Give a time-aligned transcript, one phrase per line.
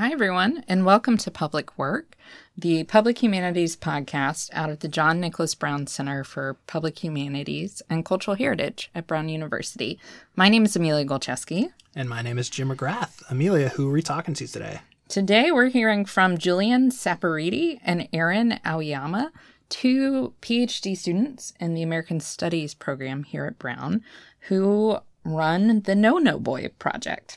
[0.00, 2.16] Hi, everyone, and welcome to Public Work,
[2.56, 8.02] the public humanities podcast out of the John Nicholas Brown Center for Public Humanities and
[8.02, 10.00] Cultural Heritage at Brown University.
[10.34, 11.72] My name is Amelia Golcheski.
[11.94, 13.22] And my name is Jim McGrath.
[13.28, 14.80] Amelia, who are we talking to today?
[15.10, 19.30] Today, we're hearing from Julian Saporiti and Erin Aoyama,
[19.68, 24.02] two PhD students in the American Studies program here at Brown,
[24.48, 27.36] who run the No No Boy Project.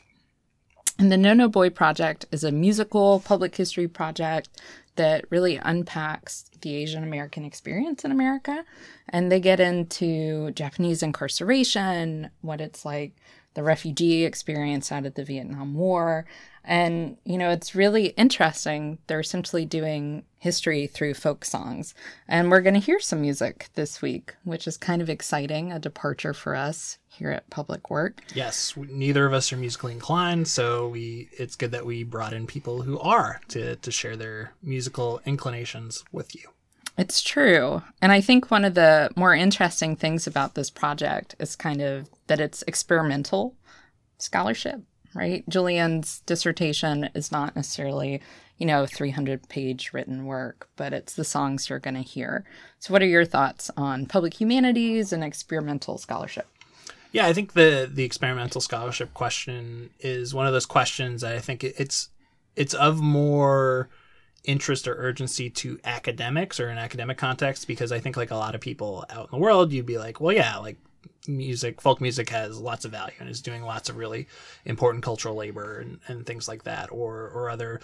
[1.00, 4.50] And the No No Boy Project is a musical public history project
[4.96, 8.64] that really unpacks the Asian American experience in America.
[9.10, 13.14] And they get into Japanese incarceration, what it's like,
[13.56, 16.26] the refugee experience out of the Vietnam War.
[16.64, 19.00] And, you know, it's really interesting.
[19.08, 21.94] They're essentially doing history through folk songs.
[22.28, 25.80] And we're going to hear some music this week, which is kind of exciting, a
[25.80, 28.22] departure for us here at Public Work.
[28.34, 32.48] Yes, neither of us are musically inclined, so we it's good that we brought in
[32.48, 36.50] people who are to to share their musical inclinations with you.
[36.98, 37.82] It's true.
[38.02, 42.10] And I think one of the more interesting things about this project is kind of
[42.28, 43.56] that it's experimental
[44.18, 44.82] scholarship,
[45.16, 45.48] right?
[45.50, 48.22] Julian's dissertation is not necessarily
[48.58, 52.46] you know, 300 page written work, but it's the songs you're going to hear.
[52.80, 56.48] So, what are your thoughts on public humanities and experimental scholarship?
[57.12, 61.40] Yeah, I think the the experimental scholarship question is one of those questions that I
[61.40, 62.10] think it's
[62.56, 63.90] it's of more
[64.44, 68.56] interest or urgency to academics or in academic context because I think like a lot
[68.56, 70.78] of people out in the world, you'd be like, well, yeah, like
[71.28, 74.28] music, folk music has lots of value and is doing lots of really
[74.66, 77.80] important cultural labor and, and things like that, or or other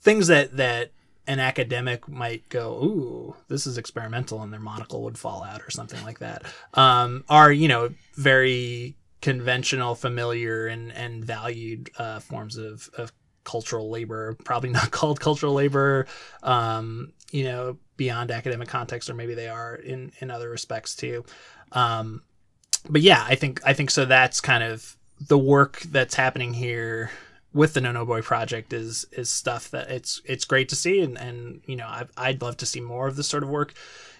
[0.00, 0.90] things that that
[1.26, 5.70] an academic might go, "Ooh, this is experimental," and their monocle would fall out or
[5.70, 6.42] something like that.
[6.74, 13.12] Um, are you know very conventional, familiar, and and valued uh, forms of of
[13.44, 14.36] cultural labor.
[14.44, 16.06] Probably not called cultural labor,
[16.42, 21.24] um, you know, beyond academic context, or maybe they are in in other respects too.
[21.72, 22.22] Um,
[22.88, 24.04] but yeah, I think I think so.
[24.04, 27.10] That's kind of the work that's happening here
[27.52, 31.00] with the No No Boy project is is stuff that it's it's great to see,
[31.00, 33.74] and and you know i I'd love to see more of this sort of work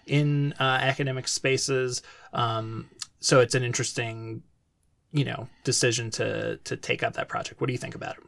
[0.06, 2.02] in uh, academic spaces.
[2.32, 2.88] Um,
[3.20, 4.42] so it's an interesting,
[5.12, 7.60] you know, decision to to take up that project.
[7.60, 8.24] What do you think about it?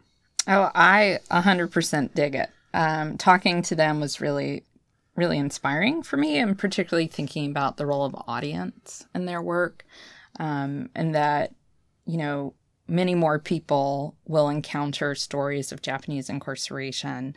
[0.47, 2.49] Oh, I 100% dig it.
[2.73, 4.65] Um, talking to them was really
[5.19, 9.85] really inspiring for me, and particularly thinking about the role of audience in their work,
[10.39, 11.55] um, and that
[12.07, 12.55] you know
[12.87, 17.35] many more people will encounter stories of Japanese incarceration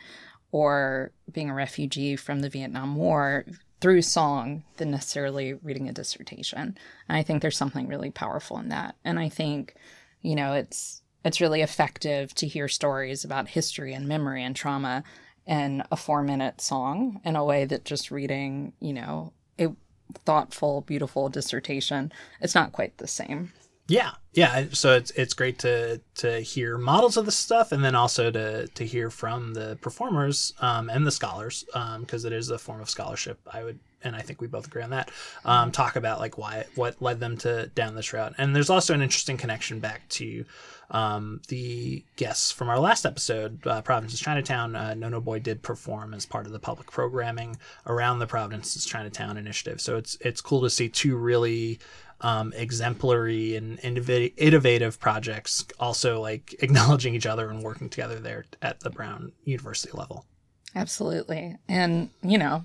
[0.50, 3.44] or being a refugee from the Vietnam War
[3.80, 6.76] through song than necessarily reading a dissertation.
[7.08, 8.94] And I think there's something really powerful in that.
[9.04, 9.74] And I think,
[10.20, 15.04] you know, it's it's really effective to hear stories about history and memory and trauma
[15.46, 19.68] in a 4-minute song in a way that just reading, you know, a
[20.12, 23.52] thoughtful, beautiful dissertation, it's not quite the same.
[23.88, 24.66] Yeah, yeah.
[24.72, 28.68] So it's it's great to to hear models of this stuff, and then also to
[28.68, 32.80] to hear from the performers um, and the scholars, because um, it is a form
[32.80, 33.40] of scholarship.
[33.52, 35.10] I would, and I think we both agree on that.
[35.44, 38.94] Um, talk about like why what led them to down this route, and there's also
[38.94, 40.44] an interesting connection back to
[40.92, 45.62] um, the guests from our last episode, uh, Providence's Chinatown, uh, No No Boy did
[45.62, 49.80] perform as part of the public programming around the Providence's Chinatown initiative.
[49.80, 51.80] So it's it's cool to see two really
[52.20, 58.80] um, exemplary and innovative projects also like acknowledging each other and working together there at
[58.80, 60.26] the Brown University level.
[60.74, 61.56] Absolutely.
[61.68, 62.64] And, you know,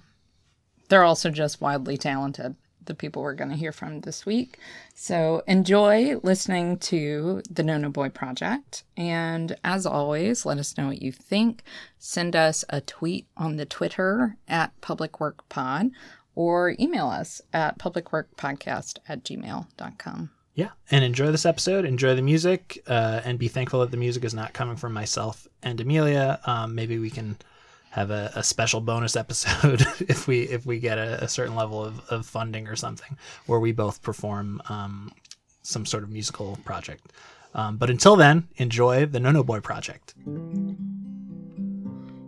[0.89, 2.55] they're also just wildly talented,
[2.87, 4.57] the people we're going to hear from this week.
[4.95, 8.83] So enjoy listening to the No No Boy Project.
[8.97, 11.63] And as always, let us know what you think.
[11.99, 15.91] Send us a tweet on the Twitter at Public Work Pod
[16.35, 20.29] or email us at publicworkpodcast at gmail.com.
[20.53, 21.85] Yeah, and enjoy this episode.
[21.85, 25.47] Enjoy the music, uh, and be thankful that the music is not coming from myself
[25.61, 26.39] and Amelia.
[26.45, 27.37] Um, maybe we can
[27.97, 31.83] have a, a, special bonus episode if we if we get a, a certain level
[31.83, 33.17] of, of, funding or something,
[33.47, 35.11] where we both perform um,
[35.63, 37.11] some sort of musical project.
[37.55, 40.13] Um, but until then, enjoy the No No Boy project.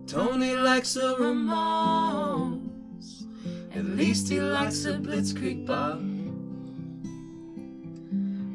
[0.07, 2.65] Tony likes a Ramon.
[3.75, 5.99] At least he likes a Blitzkrieg Bop.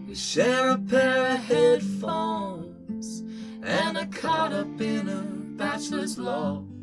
[0.09, 3.21] We share a pair of headphones
[3.63, 5.23] and a caught up in a
[5.57, 6.74] bachelor's loft.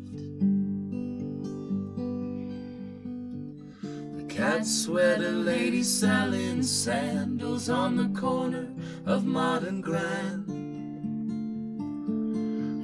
[4.42, 8.66] Cat sweater lady selling sandals on the corner
[9.06, 10.48] of Mott and Grand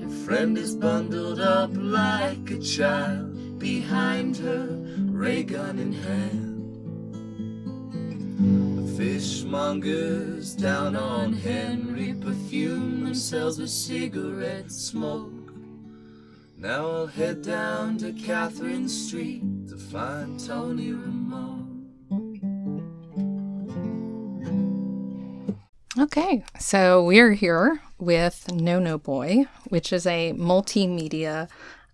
[0.01, 4.69] Her friend is bundled up like a child behind her,
[5.11, 6.55] ray gun in hand.
[8.79, 15.33] The fishmongers down on Henry perfume themselves with cigarette smoke.
[16.57, 21.48] Now I'll head down to Catherine Street to find Tony Ramone.
[25.99, 31.49] Okay, so we're here with No No Boy, which is a multimedia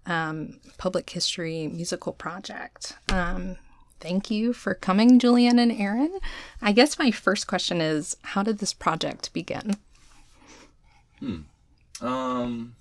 [0.05, 2.99] um, public history musical project.
[3.11, 3.57] Um,
[4.01, 6.19] thank you for coming, Julian and Erin.
[6.61, 9.77] I guess my first question is how did this project begin?
[11.21, 11.43] Hmm.
[12.03, 12.75] Um,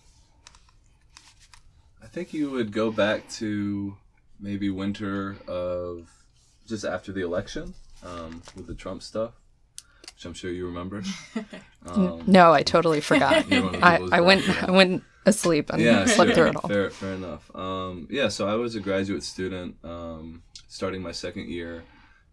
[2.04, 3.96] I think you would go back to
[4.42, 6.12] maybe winter of
[6.68, 9.31] just after the election um, with the Trump stuff,
[10.24, 11.04] which I'm sure you remember.
[11.86, 13.46] Um, No, I totally forgot.
[13.52, 14.66] you're one of the I, I went yeah.
[14.70, 16.36] I went asleep and yeah, slept sure.
[16.36, 16.70] through it all.
[16.70, 17.54] Fair, fair enough.
[17.54, 21.84] Um, yeah, so I was a graduate student, um, starting my second year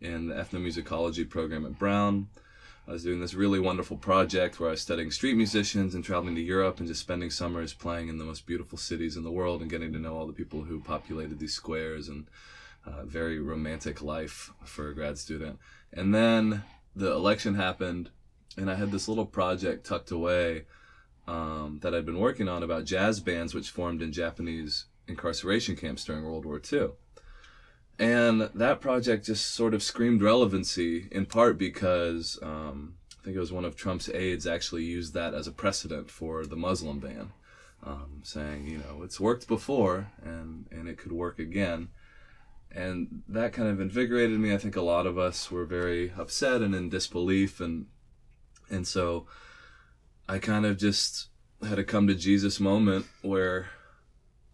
[0.01, 2.29] in the ethnomusicology program at Brown.
[2.87, 6.37] I was doing this really wonderful project where I was studying street musicians and traveling
[6.37, 9.63] to Europe and just spending summers playing in the most beautiful cities in the world
[9.63, 12.29] and getting to know all the people who populated these squares and
[12.87, 15.59] uh, very romantic life for a grad student.
[15.93, 16.63] And then
[16.95, 18.11] the election happened,
[18.57, 20.65] and I had this little project tucked away
[21.27, 26.05] um, that I'd been working on about jazz bands which formed in Japanese incarceration camps
[26.05, 26.91] during World War II.
[27.99, 33.41] And that project just sort of screamed relevancy, in part because um, I think it
[33.41, 37.33] was one of Trump's aides actually used that as a precedent for the Muslim ban,
[37.85, 41.89] um, saying, you know, it's worked before and, and it could work again.
[42.73, 44.55] And that kind of invigorated me.
[44.55, 47.61] I think a lot of us were very upset and in disbelief.
[47.61, 47.87] And,
[48.71, 49.27] and so
[50.29, 51.29] I kind of just
[51.67, 53.71] had a come to Jesus moment where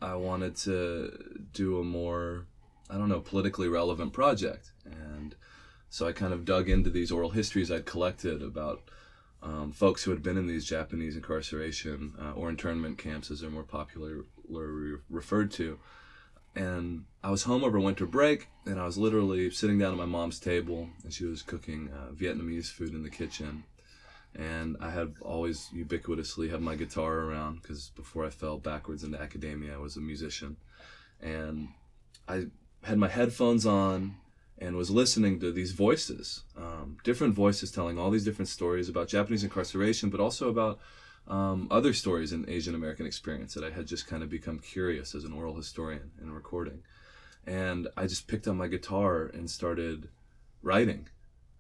[0.00, 2.46] I wanted to do a more,
[2.88, 4.72] I don't know, politically relevant project.
[4.84, 5.34] And
[5.88, 8.82] so I kind of dug into these oral histories I'd collected about
[9.42, 13.50] um, folks who had been in these Japanese incarceration uh, or internment camps, as they're
[13.50, 14.22] more popularly
[15.08, 15.78] referred to.
[16.56, 20.06] And I was home over winter break, and I was literally sitting down at my
[20.06, 23.64] mom's table, and she was cooking uh, Vietnamese food in the kitchen.
[24.34, 29.20] And I had always ubiquitously had my guitar around because before I fell backwards into
[29.20, 30.56] academia, I was a musician,
[31.20, 31.68] and
[32.26, 32.46] I
[32.82, 34.16] had my headphones on
[34.58, 39.08] and was listening to these voices, um, different voices telling all these different stories about
[39.08, 40.78] Japanese incarceration, but also about
[41.28, 45.14] um, other stories in Asian American experience that I had just kind of become curious
[45.14, 46.82] as an oral historian and recording,
[47.46, 50.08] and I just picked up my guitar and started
[50.62, 51.08] writing.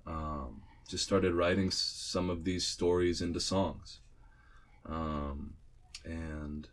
[0.06, 4.00] Um, just started writing some of these stories into songs.
[4.88, 5.54] Um,
[6.04, 6.68] and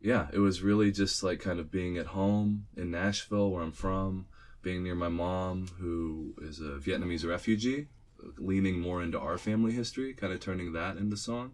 [0.00, 3.72] yeah, it was really just like kind of being at home in Nashville, where I'm
[3.72, 4.26] from,
[4.62, 7.88] being near my mom, who is a Vietnamese refugee,
[8.38, 11.52] leaning more into our family history, kind of turning that into song.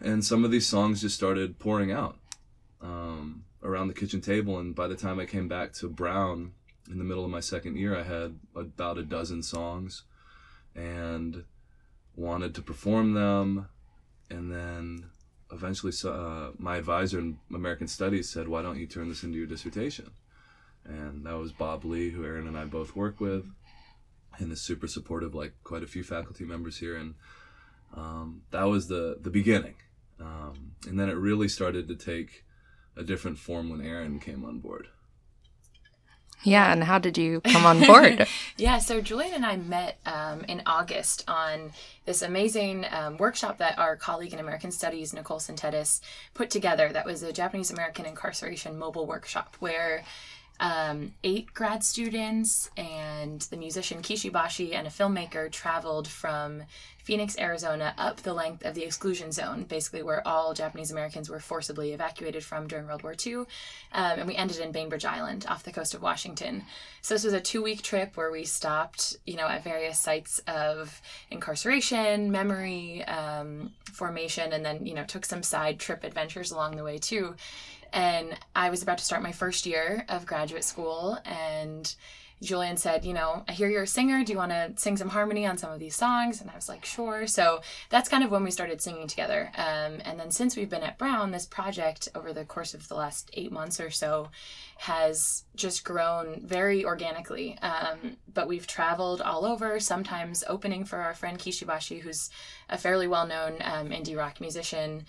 [0.00, 2.18] And some of these songs just started pouring out
[2.80, 4.58] um, around the kitchen table.
[4.58, 6.52] And by the time I came back to Brown
[6.90, 10.04] in the middle of my second year, I had about a dozen songs
[10.74, 11.44] and
[12.16, 13.68] wanted to perform them.
[14.30, 15.10] And then
[15.52, 19.46] eventually, uh, my advisor in American Studies said, Why don't you turn this into your
[19.46, 20.12] dissertation?
[20.84, 23.44] And that was Bob Lee, who Erin and I both work with,
[24.38, 26.96] and is super supportive, like quite a few faculty members here.
[26.96, 27.14] And
[27.94, 29.74] um, that was the, the beginning.
[30.20, 32.44] Um, and then it really started to take
[32.96, 34.88] a different form when Erin came on board.
[36.42, 38.26] Yeah, and how did you come on board?
[38.56, 41.72] Yeah, so Julian and I met um, in August on
[42.04, 46.00] this amazing um, workshop that our colleague in American Studies, Nicole Sintetos,
[46.34, 46.90] put together.
[46.92, 50.04] That was a Japanese American incarceration mobile workshop where
[50.60, 56.62] um, eight grad students and the musician Kishibashi and a filmmaker traveled from
[57.02, 61.40] Phoenix, Arizona, up the length of the exclusion zone, basically where all Japanese Americans were
[61.40, 63.36] forcibly evacuated from during World War II.
[63.36, 63.46] Um,
[63.92, 66.64] and we ended in Bainbridge Island off the coast of Washington.
[67.00, 70.40] So this was a two week trip where we stopped, you know, at various sites
[70.46, 71.00] of
[71.30, 76.84] incarceration, memory, um, formation, and then, you know, took some side trip adventures along the
[76.84, 77.34] way too.
[77.92, 81.94] And I was about to start my first year of graduate school and
[82.42, 84.24] Julian said, you know, I hear you're a singer.
[84.24, 86.40] Do you want to sing some harmony on some of these songs?
[86.40, 87.26] And I was like, sure.
[87.26, 89.50] So that's kind of when we started singing together.
[89.56, 92.94] Um, and then since we've been at Brown, this project over the course of the
[92.94, 94.30] last eight months or so
[94.78, 97.58] has just grown very organically.
[97.58, 102.30] Um, but we've traveled all over, sometimes opening for our friend Kishibashi, who's
[102.70, 105.04] a fairly well known um, indie rock musician.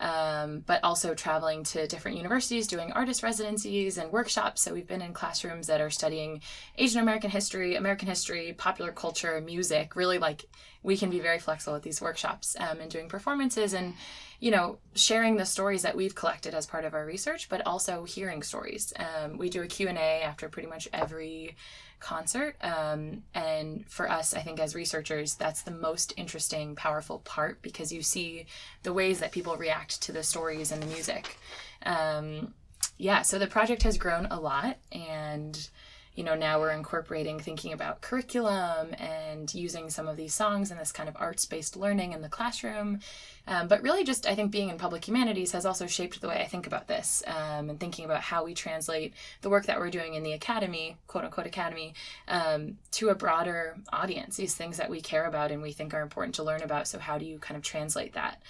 [0.00, 4.62] Um, but also traveling to different universities, doing artist residencies and workshops.
[4.62, 6.40] So we've been in classrooms that are studying
[6.76, 9.96] Asian American history, American history, popular culture, music.
[9.96, 10.46] Really, like
[10.82, 13.94] we can be very flexible with these workshops um, and doing performances and
[14.40, 18.04] you know sharing the stories that we've collected as part of our research, but also
[18.04, 18.92] hearing stories.
[18.96, 21.56] Um, we do a Q and A after pretty much every
[22.04, 22.54] concert.
[22.62, 27.92] Um, and for us, I think as researchers, that's the most interesting, powerful part because
[27.92, 28.46] you see
[28.82, 31.38] the ways that people react to the stories and the music.
[31.86, 32.52] Um,
[32.98, 35.68] yeah, so the project has grown a lot and
[36.14, 40.78] you know, now we're incorporating thinking about curriculum and using some of these songs and
[40.78, 43.00] this kind of arts based learning in the classroom.
[43.46, 46.40] Um, but really, just I think being in public humanities has also shaped the way
[46.40, 49.90] I think about this um, and thinking about how we translate the work that we're
[49.90, 51.94] doing in the academy, quote unquote academy,
[52.28, 56.00] um, to a broader audience, these things that we care about and we think are
[56.00, 56.86] important to learn about.
[56.88, 58.40] So, how do you kind of translate that?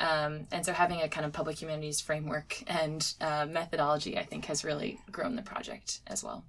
[0.00, 4.46] Um, and so having a kind of public humanities framework and uh, methodology, I think,
[4.46, 6.44] has really grown the project as well.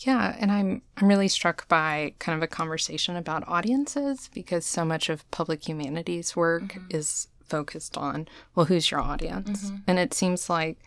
[0.00, 4.84] Yeah, and I'm I'm really struck by kind of a conversation about audiences because so
[4.84, 6.86] much of public humanities work mm-hmm.
[6.90, 9.66] is focused on well, who's your audience?
[9.66, 9.76] Mm-hmm.
[9.86, 10.78] And it seems like,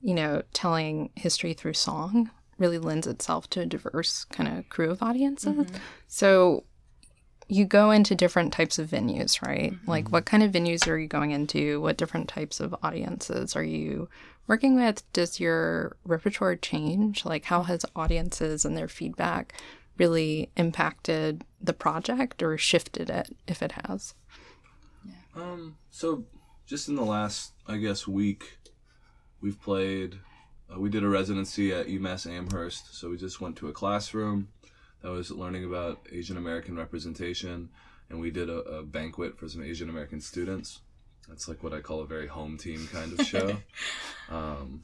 [0.00, 4.90] you know, telling history through song really lends itself to a diverse kind of crew
[4.90, 5.52] of audiences.
[5.52, 5.76] Mm-hmm.
[6.08, 6.64] So
[7.48, 9.72] you go into different types of venues, right?
[9.72, 9.90] Mm-hmm.
[9.90, 11.80] Like what kind of venues are you going into?
[11.80, 14.08] What different types of audiences are you
[14.46, 15.10] working with?
[15.12, 17.24] Does your repertoire change?
[17.24, 19.54] Like how has audiences and their feedback
[19.96, 24.14] really impacted the project or shifted it if it has?
[25.34, 26.24] Um so
[26.66, 28.58] just in the last I guess week
[29.40, 30.18] we've played
[30.74, 32.92] uh, we did a residency at UMass Amherst.
[32.92, 34.48] So we just went to a classroom
[35.06, 37.68] that was learning about Asian American representation,
[38.10, 40.80] and we did a, a banquet for some Asian American students.
[41.28, 43.56] That's like what I call a very home team kind of show,
[44.28, 44.82] um,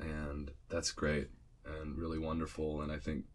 [0.00, 1.28] and that's great
[1.64, 2.82] and really wonderful.
[2.82, 3.26] And I think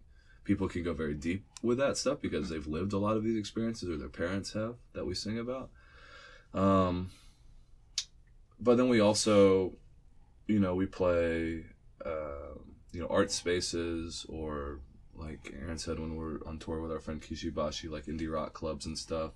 [0.43, 3.39] people can go very deep with that stuff because they've lived a lot of these
[3.39, 5.69] experiences or their parents have that we sing about.
[6.53, 7.11] Um,
[8.59, 9.77] but then we also,
[10.47, 11.63] you know, we play,
[12.05, 12.59] uh,
[12.91, 14.81] you know, art spaces or
[15.15, 18.53] like Erin said when we're on tour with our friend Kishi Bashi, like indie rock
[18.53, 19.31] clubs and stuff.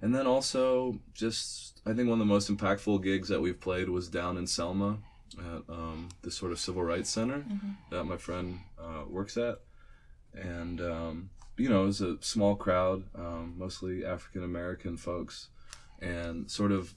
[0.00, 3.88] And then also, just I think one of the most impactful gigs that we've played
[3.88, 4.98] was down in Selma
[5.38, 7.70] at um, this sort of civil rights center mm-hmm.
[7.90, 9.60] that my friend uh, works at.
[10.34, 15.48] And, um, you know, it was a small crowd, um, mostly African American folks,
[16.00, 16.94] and sort of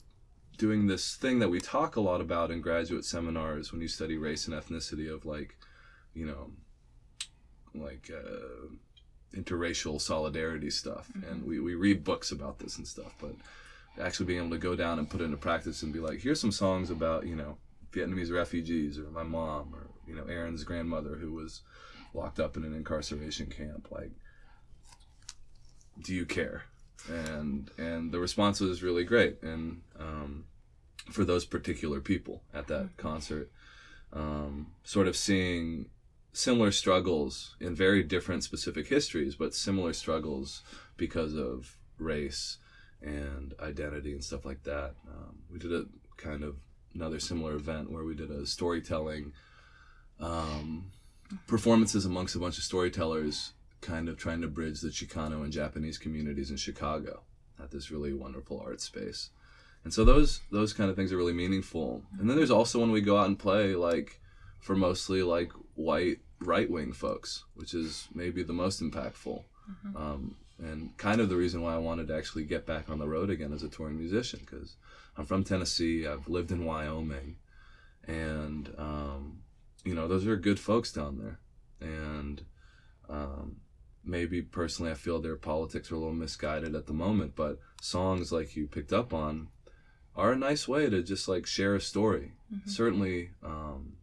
[0.57, 4.17] doing this thing that we talk a lot about in graduate seminars when you study
[4.17, 5.57] race and ethnicity of like,
[6.13, 6.51] you know,
[7.81, 8.67] like uh,
[9.35, 11.31] interracial solidarity stuff, mm-hmm.
[11.31, 13.13] and we, we read books about this and stuff.
[13.19, 13.35] But
[13.99, 16.41] actually being able to go down and put it into practice and be like, here's
[16.41, 17.57] some songs about you know
[17.91, 21.61] Vietnamese refugees or my mom or you know Erin's grandmother who was
[22.13, 23.87] locked up in an incarceration camp.
[23.91, 24.11] Like,
[26.01, 26.63] do you care?
[27.09, 29.41] And and the response was really great.
[29.43, 30.45] And um,
[31.11, 33.01] for those particular people at that mm-hmm.
[33.01, 33.51] concert,
[34.13, 35.87] um, sort of seeing
[36.35, 40.63] similar struggles in very different specific histories, but similar struggles
[40.97, 42.57] because of race
[43.01, 44.95] and identity and stuff like that.
[45.07, 45.85] Um, we did a
[46.17, 46.57] kind of
[46.93, 49.31] another similar event where we did a storytelling
[50.19, 50.91] um,
[51.47, 55.97] performances amongst a bunch of storytellers, kind of trying to bridge the Chicano and Japanese
[55.97, 57.21] communities in Chicago
[57.61, 59.29] at this really wonderful art space.
[59.85, 62.03] And so those those kind of things are really meaningful.
[62.19, 64.19] And then there's also when we go out and play like
[64.59, 69.43] for mostly like white right wing folks, which is maybe the most impactful.
[69.69, 69.97] Mm-hmm.
[69.97, 73.07] Um, and kind of the reason why I wanted to actually get back on the
[73.07, 74.75] road again as a touring musician because
[75.17, 77.37] I'm from Tennessee, I've lived in Wyoming,
[78.07, 79.39] and um,
[79.83, 81.39] you know those are good folks down there,
[81.81, 82.41] and
[83.09, 83.57] um,
[84.03, 88.31] maybe personally I feel their politics are a little misguided at the moment, but songs
[88.31, 89.49] like you picked up on
[90.15, 92.33] are a nice way to just like share a story.
[92.53, 92.69] Mm-hmm.
[92.69, 93.94] Certainly, um,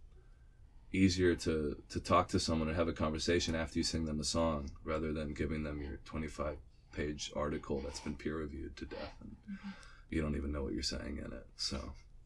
[0.92, 4.24] easier to to talk to someone and have a conversation after you sing them the
[4.24, 6.56] song rather than giving them your 25
[6.92, 9.70] page article that's been peer reviewed to death and mm-hmm.
[10.10, 11.46] you don't even know what you're saying in it.
[11.56, 11.78] So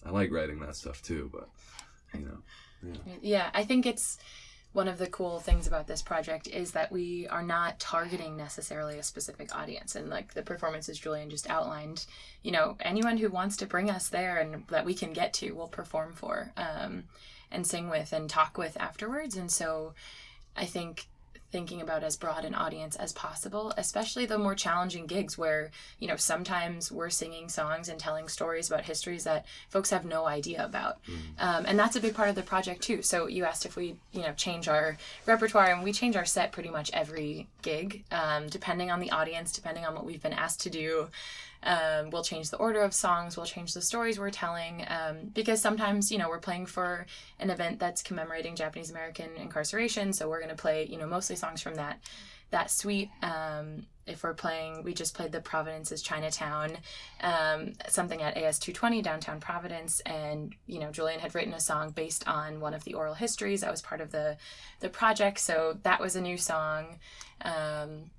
[0.05, 1.49] i like writing that stuff too but
[2.15, 2.39] you know.
[2.83, 4.19] Yeah, yeah i think it's
[4.73, 8.99] one of the cool things about this project is that we are not targeting necessarily
[8.99, 12.05] a specific audience and like the performances julian just outlined
[12.43, 15.53] you know anyone who wants to bring us there and that we can get to
[15.53, 16.53] will perform for.
[16.57, 17.05] Um,
[17.51, 19.37] and sing with and talk with afterwards.
[19.37, 19.95] And so
[20.57, 21.07] I think
[21.53, 26.09] thinking about as broad an audience as possible, especially the more challenging gigs where, you
[26.09, 30.65] know, sometimes we're singing songs and telling stories about histories that folks have no idea
[30.65, 30.99] about.
[31.39, 33.01] Um, and that's a big part of the project too.
[33.01, 36.53] So you asked if we, you know, change our repertoire and we change our set
[36.53, 40.63] pretty much every gig, um, depending on the audience, depending on what we've been asked
[40.63, 41.09] to do.
[41.63, 43.37] Um, we'll change the order of songs.
[43.37, 47.07] We'll change the stories we're telling um, because sometimes you know we're playing for
[47.39, 51.37] an event that's commemorating Japanese American incarceration, so we're going to play you know mostly
[51.37, 52.01] songs from that
[52.51, 53.11] that suite.
[53.23, 56.79] Um, if we're playing, we just played the Providence's Chinatown,
[57.21, 61.91] um, something at AS 220 downtown Providence, and you know Julian had written a song
[61.91, 64.37] based on one of the oral histories that was part of the
[64.81, 66.99] the project, so that was a new song.
[67.43, 68.11] Um,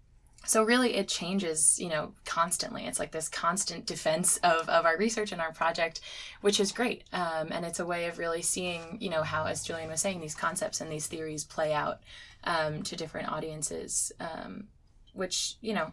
[0.46, 2.86] so really it changes you know constantly.
[2.86, 6.01] It's like this constant defense of, of our research and our project
[6.41, 7.03] which is great.
[7.13, 10.22] Um, and it's a way of really seeing you know how as julian was saying
[10.22, 12.00] these concepts and these theories play out
[12.44, 14.67] um, to different audiences um,
[15.13, 15.91] which you know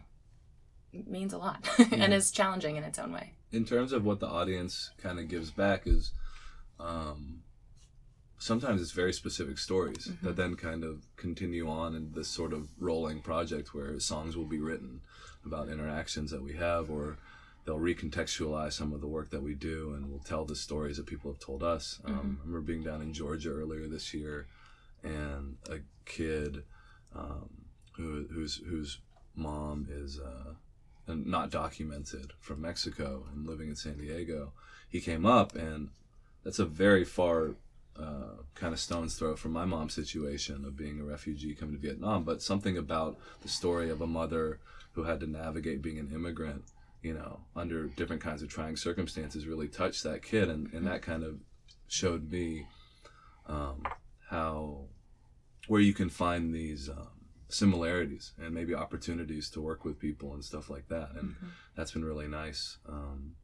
[1.05, 3.33] means a lot and is challenging in its own way.
[3.51, 6.11] In terms of what the audience kind of gives back is
[6.79, 7.41] um,
[8.45, 10.25] sometimes it's very specific stories Mm-hmm.
[10.25, 14.45] that then kind of continue on in this sort of rolling project where songs will
[14.57, 15.01] be written
[15.45, 17.17] about interactions that we have or
[17.63, 21.07] they'll recontextualize some of the work that we do and we'll tell the stories that
[21.13, 22.19] people have told us Mm-hmm.
[22.19, 24.47] um, i remember being down in georgia earlier this year
[25.03, 26.63] and a kid
[27.15, 27.49] um,
[27.97, 28.99] who, whose whose
[29.35, 30.53] mom is uh,
[31.07, 34.51] not documented from Mexico and living in San Diego.
[34.89, 35.89] He came up, and
[36.43, 37.51] that's a very far
[37.99, 41.81] uh, kind of stone's throw from my mom's situation of being a refugee coming to
[41.81, 42.23] Vietnam.
[42.23, 44.59] But something about the story of a mother
[44.93, 46.63] who had to navigate being an immigrant,
[47.01, 51.01] you know, under different kinds of trying circumstances, really touched that kid, and, and that
[51.01, 51.39] kind of
[51.87, 52.65] showed me
[53.47, 53.83] um,
[54.29, 54.85] how
[55.67, 57.09] where you can find these um,
[57.47, 61.35] similarities and maybe opportunities to work with people and stuff like that and
[61.75, 63.35] that's been really nice um,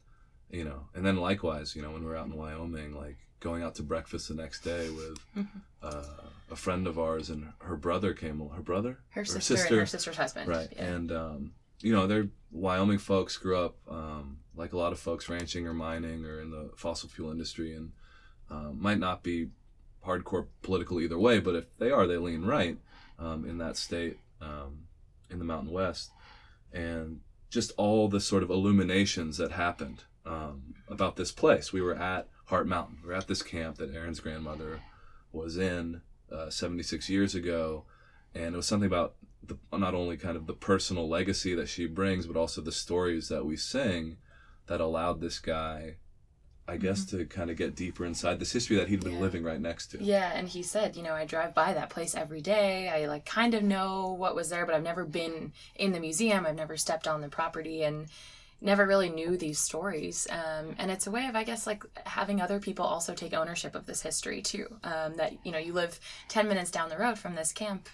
[0.50, 3.76] you know and then likewise you know when we're out in wyoming like going out
[3.76, 5.46] to breakfast the next day with
[5.84, 6.04] uh,
[6.50, 9.00] a friend of ours and her brother came her brother?
[9.10, 10.86] Her sister, and her sister's husband right yeah.
[10.86, 11.52] and um,
[11.82, 15.74] you know they're wyoming folks grew up um, like a lot of folks ranching or
[15.74, 17.92] mining or in the fossil fuel industry and
[18.50, 19.50] um, might not be
[20.06, 22.78] hardcore political either way but if they are they lean right
[23.22, 24.88] um, in that state um,
[25.30, 26.12] in the mountain west.
[26.74, 31.74] And just all the sort of illuminations that happened um, about this place.
[31.74, 34.82] We were at heart mountain We're at this camp that erin's grandmother
[35.32, 37.86] was in uh, 76 years ago
[38.36, 41.88] and it was something about the, not only kind of the personal legacy that she
[41.88, 44.18] brings, but also the stories that we sing
[44.68, 45.96] that allowed this guy,
[46.68, 49.20] I guess, to kind of get deeper inside this history that he'd been Yeah.
[49.20, 50.04] living right next to.
[50.04, 52.88] Yeah, and he said, you know, I drive by that place every day.
[52.90, 56.46] I like kind of know what was there, but I've never been in the museum.
[56.46, 58.08] I've never stepped on the property and
[58.62, 60.28] never really knew these stories.
[60.30, 63.76] Um, and it's a way of, I guess, like having other people also take ownership
[63.76, 64.68] of this history too.
[64.84, 67.90] Um, that you know, you live ten minutes down the road from this camp.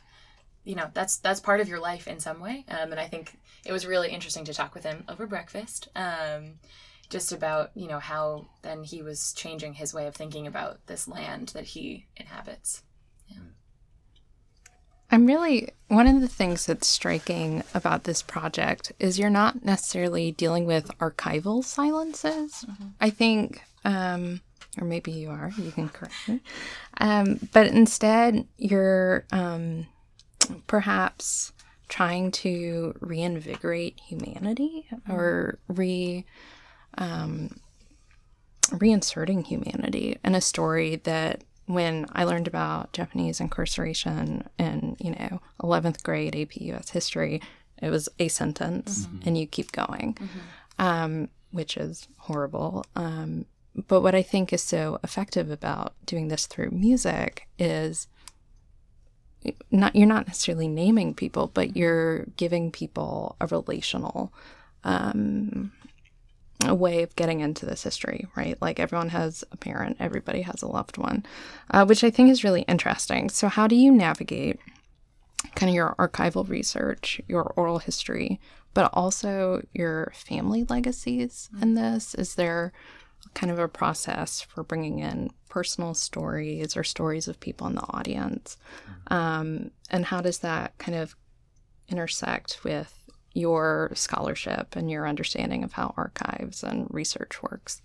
[0.63, 2.65] You know, that's that's part of your life in some way.
[2.69, 5.87] Um, and I think it was really interesting to talk with him over breakfast.
[5.95, 6.59] Um,
[7.09, 11.07] just about you know how then he was changing his way of thinking about this
[11.07, 12.83] land that he inhabits.
[15.09, 20.31] I'm really one of the things that's striking about this project is you're not necessarily
[20.31, 22.65] dealing with archival silences.
[22.99, 24.41] I think, um,
[24.79, 25.51] or maybe you are.
[25.57, 26.41] You can correct me.
[26.99, 29.87] Um, but instead, you're um,
[30.67, 31.53] perhaps
[31.87, 36.25] trying to reinvigorate humanity or re
[36.97, 37.59] um,
[38.71, 45.41] reinserting humanity in a story that when I learned about Japanese incarceration in, you know,
[45.61, 47.41] 11th grade AP US history,
[47.81, 50.17] it was a sentence and you keep going,
[50.79, 52.85] um, which is horrible.
[52.95, 53.45] Um,
[53.87, 58.07] but what I think is so effective about doing this through music is
[59.69, 64.33] not you're not necessarily naming people, but you're giving people a relational
[64.83, 65.71] um,
[66.65, 68.59] a way of getting into this history, right?
[68.61, 71.25] Like everyone has a parent, everybody has a loved one,
[71.71, 73.29] uh, which I think is really interesting.
[73.29, 74.59] So, how do you navigate
[75.55, 78.39] kind of your archival research, your oral history,
[78.73, 82.15] but also your family legacies in this?
[82.15, 82.73] Is there
[83.33, 87.85] kind of a process for bringing in personal stories or stories of people in the
[87.89, 88.57] audience?
[89.07, 91.15] Um, and how does that kind of
[91.87, 93.06] intersect with
[93.37, 97.81] your scholarship and your understanding of how archives and research works.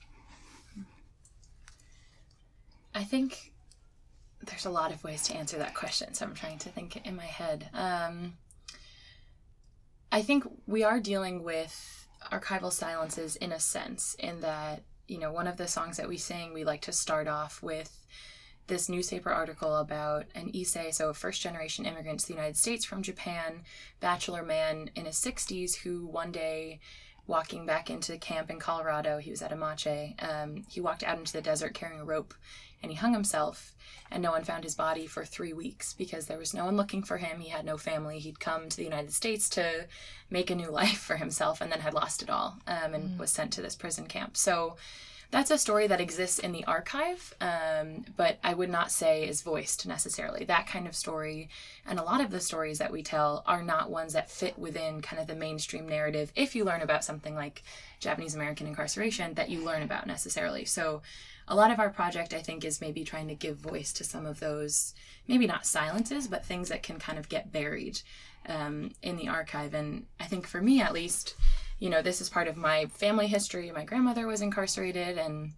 [2.95, 3.53] I think
[4.47, 7.17] there's a lot of ways to answer that question, so I'm trying to think in
[7.17, 7.69] my head.
[7.75, 8.35] Um,
[10.11, 15.33] I think we are dealing with archival silences in a sense, in that, you know,
[15.33, 18.02] one of the songs that we sing, we like to start off with
[18.67, 22.85] this newspaper article about an Issei, so a first generation immigrant to the United States
[22.85, 23.63] from Japan,
[24.01, 26.81] bachelor man in his 60s who one day
[27.27, 29.19] walking back into camp in Colorado.
[29.19, 30.15] He was at Amache.
[30.23, 32.35] Um, he walked out into the desert carrying a rope
[32.83, 33.75] and he hung himself.
[34.11, 37.03] And no one found his body for three weeks because there was no one looking
[37.03, 37.41] for him.
[37.41, 38.19] He had no family.
[38.19, 39.87] He'd come to the United States to
[40.31, 43.19] make a new life for himself and then had lost it all um, and mm.
[43.19, 44.37] was sent to this prison camp.
[44.37, 44.77] So
[45.33, 49.41] that's a story that exists in the archive, um, but I would not say is
[49.41, 50.45] voiced necessarily.
[50.45, 51.49] That kind of story,
[51.87, 55.01] and a lot of the stories that we tell are not ones that fit within
[55.01, 56.33] kind of the mainstream narrative.
[56.37, 57.63] If you learn about something like
[57.99, 60.67] Japanese American incarceration, that you learn about necessarily.
[60.67, 61.01] So,
[61.49, 64.27] a lot of our project, I think, is maybe trying to give voice to some
[64.27, 64.95] of those,
[65.27, 68.01] maybe not silences, but things that can kind of get buried
[68.47, 69.73] um, in the archive.
[69.73, 71.37] And I think for me, at least,
[71.83, 73.73] you know, this is part of my family history.
[73.73, 75.51] My grandmother was incarcerated and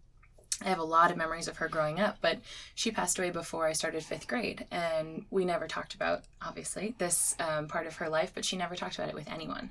[0.65, 2.39] I have a lot of memories of her growing up, but
[2.75, 4.65] she passed away before I started fifth grade.
[4.71, 8.75] And we never talked about, obviously, this um, part of her life, but she never
[8.75, 9.69] talked about it with anyone.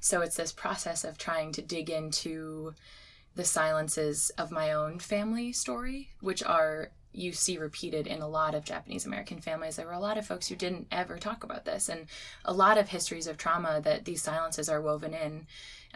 [0.00, 2.74] So it's this process of trying to dig into
[3.34, 8.54] the silences of my own family story, which are you see repeated in a lot
[8.54, 9.76] of Japanese American families.
[9.76, 12.06] There were a lot of folks who didn't ever talk about this, and
[12.44, 15.46] a lot of histories of trauma that these silences are woven in.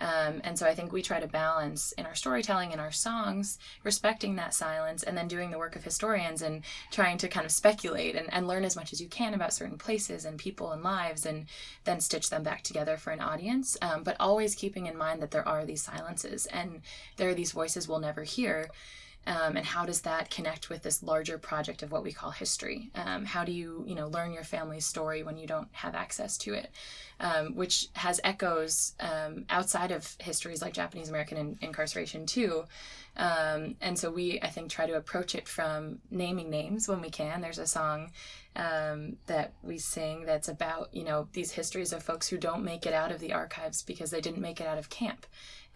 [0.00, 3.58] Um, and so I think we try to balance in our storytelling and our songs,
[3.84, 7.52] respecting that silence, and then doing the work of historians and trying to kind of
[7.52, 10.82] speculate and, and learn as much as you can about certain places and people and
[10.82, 11.46] lives, and
[11.84, 13.76] then stitch them back together for an audience.
[13.82, 16.82] Um, but always keeping in mind that there are these silences and
[17.16, 18.70] there are these voices we'll never hear.
[19.26, 22.90] Um, and how does that connect with this larger project of what we call history?
[22.94, 26.38] Um, how do you, you know, learn your family's story when you don't have access
[26.38, 26.70] to it?
[27.20, 32.64] Um, which has echoes um, outside of histories like Japanese American in- incarceration too.
[33.16, 37.11] Um, and so we, I think, try to approach it from naming names when we
[37.11, 37.40] can.
[37.40, 38.12] There's a song
[38.54, 42.87] um, that we sing that's about, you know, these histories of folks who don't make
[42.87, 45.26] it out of the archives because they didn't make it out of camp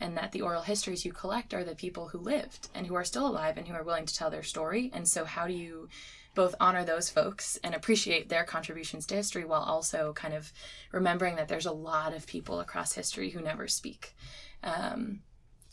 [0.00, 3.04] and that the oral histories you collect are the people who lived and who are
[3.04, 4.90] still alive and who are willing to tell their story.
[4.92, 5.88] And so, how do you
[6.34, 10.52] both honor those folks and appreciate their contributions to history while also kind of
[10.90, 14.14] remembering that there's a lot of people across history who never speak?
[14.62, 15.20] Um,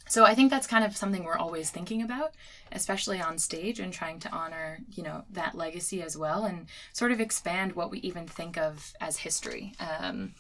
[0.10, 2.34] so I think that's kind of something we're always thinking about,
[2.72, 7.12] especially on stage and trying to honor, you know, that legacy as well and sort
[7.12, 9.74] of expand what we even think of as history.
[9.80, 10.34] Um,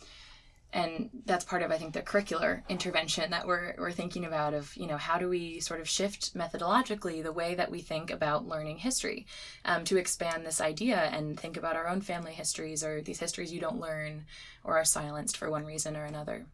[0.74, 4.76] and that's part of i think the curricular intervention that we're, we're thinking about of
[4.76, 8.48] you know how do we sort of shift methodologically the way that we think about
[8.48, 9.26] learning history
[9.66, 13.52] um, to expand this idea and think about our own family histories or these histories
[13.52, 14.26] you don't learn
[14.64, 16.46] or are silenced for one reason or another.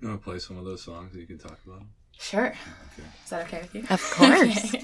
[0.00, 1.82] You want to play some of those songs that you can talk about
[2.22, 2.46] Sure.
[2.46, 3.08] Okay.
[3.24, 3.84] Is that okay with you?
[3.90, 4.74] Of course.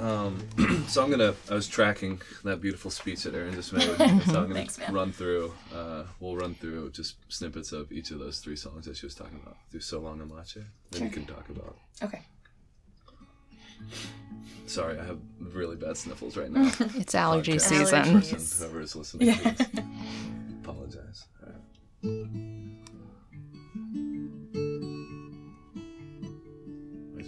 [0.00, 1.34] um, so I'm gonna.
[1.50, 3.84] I was tracking that beautiful speech that Erin just made.
[3.98, 5.52] so I'm gonna Thanks, run through.
[5.74, 9.14] Uh, we'll run through just snippets of each of those three songs that she was
[9.14, 9.56] talking about.
[9.70, 10.54] Do so long Amache.
[10.54, 10.64] Then
[11.00, 11.06] sure.
[11.06, 11.76] you can talk about.
[12.02, 12.22] Okay.
[14.66, 16.72] Sorry, I have really bad sniffles right now.
[16.96, 18.20] it's allergy season.
[18.20, 19.54] Person, whoever is listening, yeah.
[20.62, 21.26] apologize.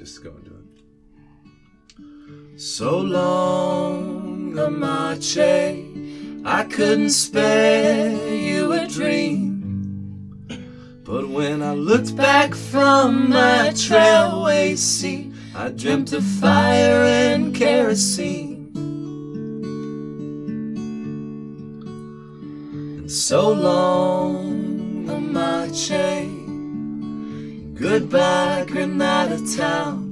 [0.08, 0.64] Just go into it.
[2.58, 9.44] So long, Amache, I couldn't spare you a dream.
[11.04, 18.72] But when I looked back from my trailway seat, I dreamt of fire and kerosene.
[22.96, 26.37] And so long, Amache.
[27.80, 30.10] Goodbye, Granada town.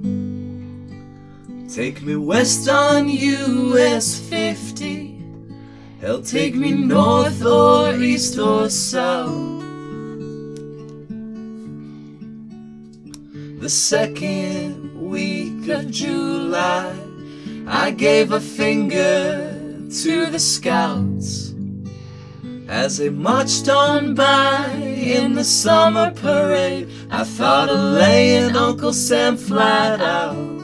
[1.68, 5.20] Take me west on US 50.
[6.00, 9.64] Hell, take me north or east or south.
[13.59, 16.96] The second week of July,
[17.66, 21.45] I gave a finger to the scouts
[22.68, 26.88] as they marched on by in the summer parade.
[27.11, 30.57] I thought of laying Uncle Sam flat out.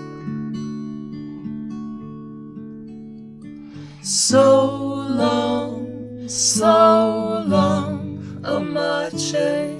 [4.02, 9.78] So long, so long, Amache.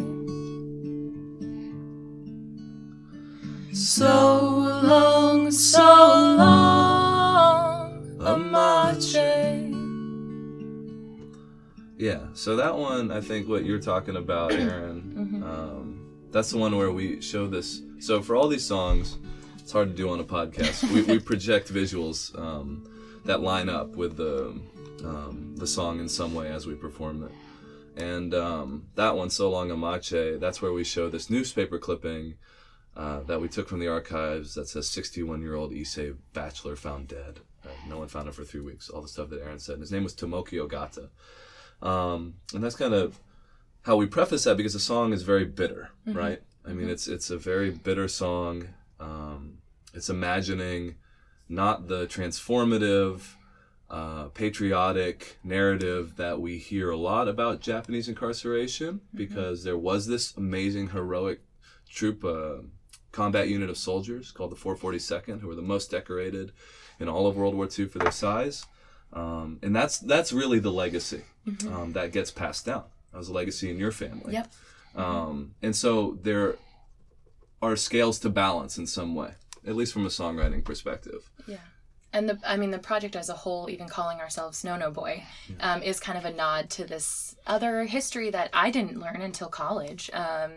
[3.72, 4.41] So
[12.02, 16.76] Yeah, so that one, I think what you're talking about, Erin, um, that's the one
[16.76, 17.80] where we show this.
[18.00, 19.18] So for all these songs,
[19.60, 20.82] it's hard to do on a podcast.
[20.92, 22.90] we, we project visuals um,
[23.24, 24.60] that line up with the
[25.04, 28.02] um, the song in some way as we perform it.
[28.02, 32.34] And um, that one, So Long Amache, that's where we show this newspaper clipping
[32.96, 37.06] uh, that we took from the archives that says 61 year old Issei bachelor found
[37.06, 37.38] dead.
[37.64, 38.88] Uh, no one found him for three weeks.
[38.88, 39.74] All the stuff that Erin said.
[39.74, 41.08] And his name was Tomoki Ogata.
[41.82, 43.18] Um, and that's kind of
[43.82, 46.40] how we preface that because the song is very bitter, right?
[46.66, 48.68] I mean, it's it's a very bitter song.
[49.00, 49.58] Um,
[49.94, 50.94] it's imagining
[51.48, 53.34] not the transformative,
[53.90, 60.36] uh, patriotic narrative that we hear a lot about Japanese incarceration, because there was this
[60.36, 61.40] amazing heroic
[61.90, 62.62] troop, uh,
[63.10, 66.52] combat unit of soldiers called the 442nd, who were the most decorated
[66.98, 68.64] in all of World War II for their size.
[69.12, 71.22] Um, and that's that's really the legacy
[71.68, 72.84] um, that gets passed down.
[73.16, 74.32] as a legacy in your family.
[74.32, 74.52] Yep.
[74.94, 76.56] Um, and so there
[77.60, 79.32] are scales to balance in some way,
[79.66, 81.30] at least from a songwriting perspective.
[81.46, 81.58] Yeah.
[82.14, 85.24] And the, I mean, the project as a whole, even calling ourselves No No Boy,
[85.60, 89.48] um, is kind of a nod to this other history that I didn't learn until
[89.48, 90.10] college.
[90.12, 90.50] Um,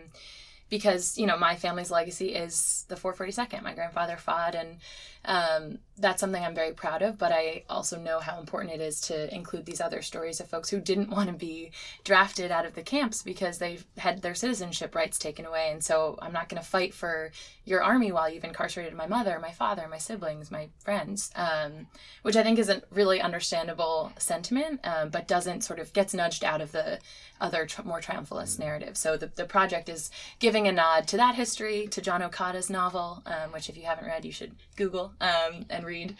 [0.68, 3.62] because, you know, my family's legacy is the 442nd.
[3.62, 4.78] My grandfather fought, and
[5.26, 7.18] um, that's something I'm very proud of.
[7.18, 10.70] But I also know how important it is to include these other stories of folks
[10.70, 11.72] who didn't want to be
[12.04, 15.70] drafted out of the camps because they've had their citizenship rights taken away.
[15.70, 17.32] And so I'm not going to fight for
[17.64, 21.88] your army while you've incarcerated my mother, my father, my siblings, my friends, um,
[22.22, 26.44] which I think is a really understandable sentiment, um, but doesn't sort of gets nudged
[26.44, 27.00] out of the
[27.40, 28.96] other more triumphalist narrative.
[28.96, 33.22] So the, the project is giving a nod to that history, to John Okada's novel,
[33.26, 36.16] um, which if you haven't read, you should Google um, and read.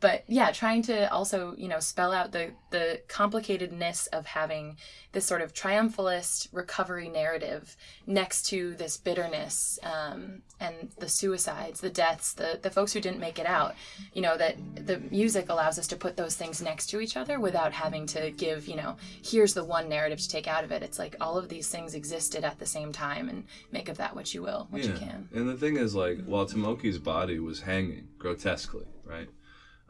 [0.00, 4.76] But yeah, trying to also you know spell out the the complicatedness of having
[5.12, 11.90] this sort of triumphalist recovery narrative next to this bitterness um, and the suicides, the
[11.90, 13.74] deaths, the the folks who didn't make it out.
[14.12, 14.56] You know that
[14.86, 18.30] the music allows us to put those things next to each other without having to
[18.32, 20.82] give you know here's the one narrative to take out of it.
[20.82, 24.14] It's like all of these things existed at the same time, and make of that
[24.14, 25.28] what you will, what you can.
[25.32, 29.28] And the thing is, like, while Tomoki's body was hanging grotesquely, right,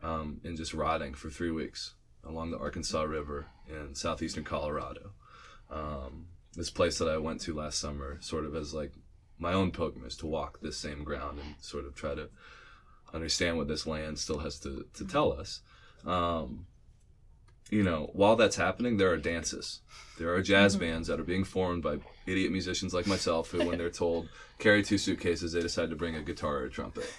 [0.06, 5.10] um, and just rotting for three weeks along the Arkansas River in southeastern Colorado,
[5.70, 8.92] um, this place that I went to last summer, sort of as like
[9.38, 12.28] my own pilgrimage to walk this same ground and sort of try to
[13.12, 15.60] understand what this land still has to, to tell us.
[16.04, 16.66] Um,
[17.70, 19.80] you know, while that's happening, there are dances.
[20.18, 23.78] There are jazz bands that are being formed by idiot musicians like myself who, when
[23.78, 27.12] they're told carry two suitcases, they decide to bring a guitar or a trumpet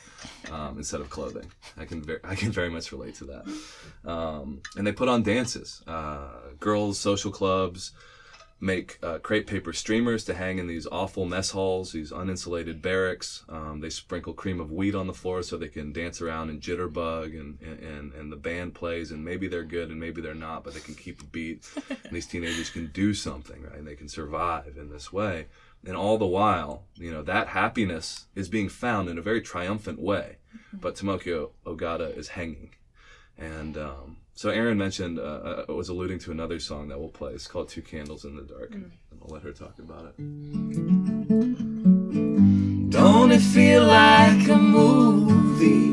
[0.52, 1.52] um, instead of clothing.
[1.78, 4.10] I can ver- I can very much relate to that.
[4.10, 5.84] Um, and they put on dances.
[5.86, 6.30] Uh,
[6.60, 7.92] girls' social clubs
[8.60, 13.44] make uh, crepe paper streamers to hang in these awful mess halls, these uninsulated barracks.
[13.48, 16.62] Um, they sprinkle cream of wheat on the floor so they can dance around and
[16.62, 20.64] jitterbug, and, and, and the band plays, and maybe they're good and maybe they're not,
[20.64, 21.70] but they can keep a beat.
[21.90, 23.78] and these teenagers can do something, right?
[23.78, 25.48] And they can survive in this way.
[25.86, 30.00] And all the while, you know, that happiness is being found in a very triumphant
[30.00, 30.38] way.
[30.74, 32.72] But Tomoki Ogata is hanging.
[33.38, 37.34] And um, so Erin mentioned, uh, uh, was alluding to another song that we'll play.
[37.34, 38.70] It's called Two Candles in the Dark.
[38.76, 40.16] And I'll let her talk about it.
[42.92, 45.88] Don't it feel like a movie?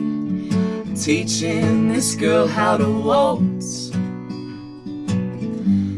[0.95, 3.91] Teaching this girl how to waltz.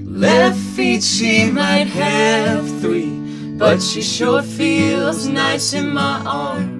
[0.08, 3.10] Left feet she might have three,
[3.58, 6.75] but she sure feels nice in my arms.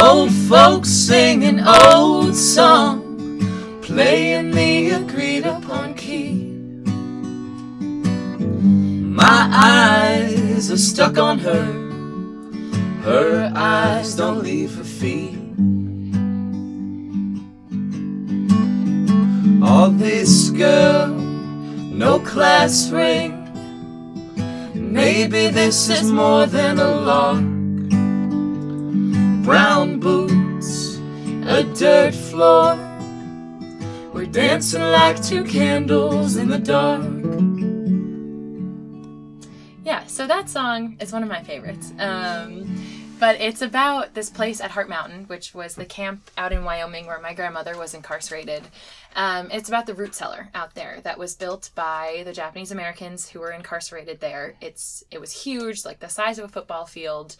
[0.00, 6.52] Old folks singing old song, playing the agreed upon key.
[9.20, 11.64] My eyes are stuck on her.
[13.02, 15.36] Her eyes don't leave her feet.
[19.60, 23.34] All this girl, no class ring.
[24.74, 27.57] Maybe this is more than a lock.
[29.48, 30.98] Brown boots,
[31.46, 32.76] a dirt floor.
[34.12, 37.00] We're dancing like two candles in the dark.
[39.86, 41.94] Yeah, so that song is one of my favorites.
[41.98, 42.68] Um,
[43.18, 47.06] but it's about this place at Heart Mountain, which was the camp out in Wyoming
[47.06, 48.62] where my grandmother was incarcerated.
[49.16, 53.30] Um, it's about the root cellar out there that was built by the Japanese Americans
[53.30, 54.56] who were incarcerated there.
[54.60, 57.36] It's it was huge, like the size of a football field,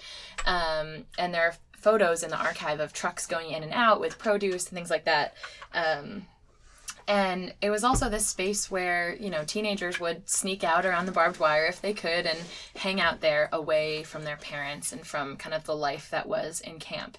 [0.46, 4.18] um, and there are photos in the archive of trucks going in and out with
[4.18, 5.34] produce and things like that.
[5.72, 6.26] Um,
[7.08, 11.12] And it was also this space where, you know, teenagers would sneak out around the
[11.12, 12.38] barbed wire if they could and
[12.76, 16.60] hang out there away from their parents and from kind of the life that was
[16.60, 17.16] in camp.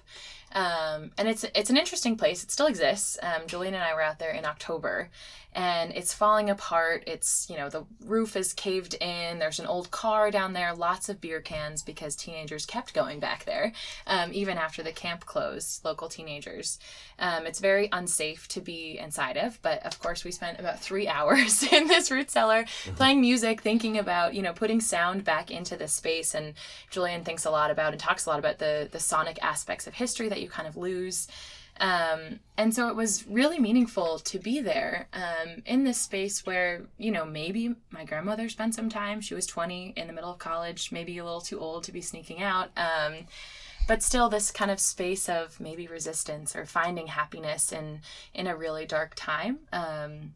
[0.52, 2.44] Um, and it's it's an interesting place.
[2.44, 3.18] It still exists.
[3.20, 5.08] Um, Julian and I were out there in October,
[5.52, 7.04] and it's falling apart.
[7.06, 9.38] It's you know the roof is caved in.
[9.38, 10.74] There's an old car down there.
[10.74, 13.72] Lots of beer cans because teenagers kept going back there,
[14.06, 15.84] um, even after the camp closed.
[15.84, 16.78] Local teenagers.
[17.18, 21.08] Um, it's very unsafe to be inside of, but of course we spent about three
[21.20, 22.64] hours in this root cellar
[22.96, 26.34] playing music, thinking about you know putting sound back into this space.
[26.34, 26.54] And
[26.90, 29.94] Julian thinks a lot about and talks a lot about the the sonic aspects of
[29.94, 31.26] history that you kind of lose.
[31.80, 36.82] Um, and so it was really meaningful to be there um, in this space where,
[36.98, 39.22] you know, maybe my grandmother spent some time.
[39.22, 42.02] She was 20 in the middle of college, maybe a little too old to be
[42.02, 42.68] sneaking out.
[42.76, 43.26] Um,
[43.88, 48.02] but still, this kind of space of maybe resistance or finding happiness in,
[48.34, 49.60] in a really dark time.
[49.72, 50.34] Um,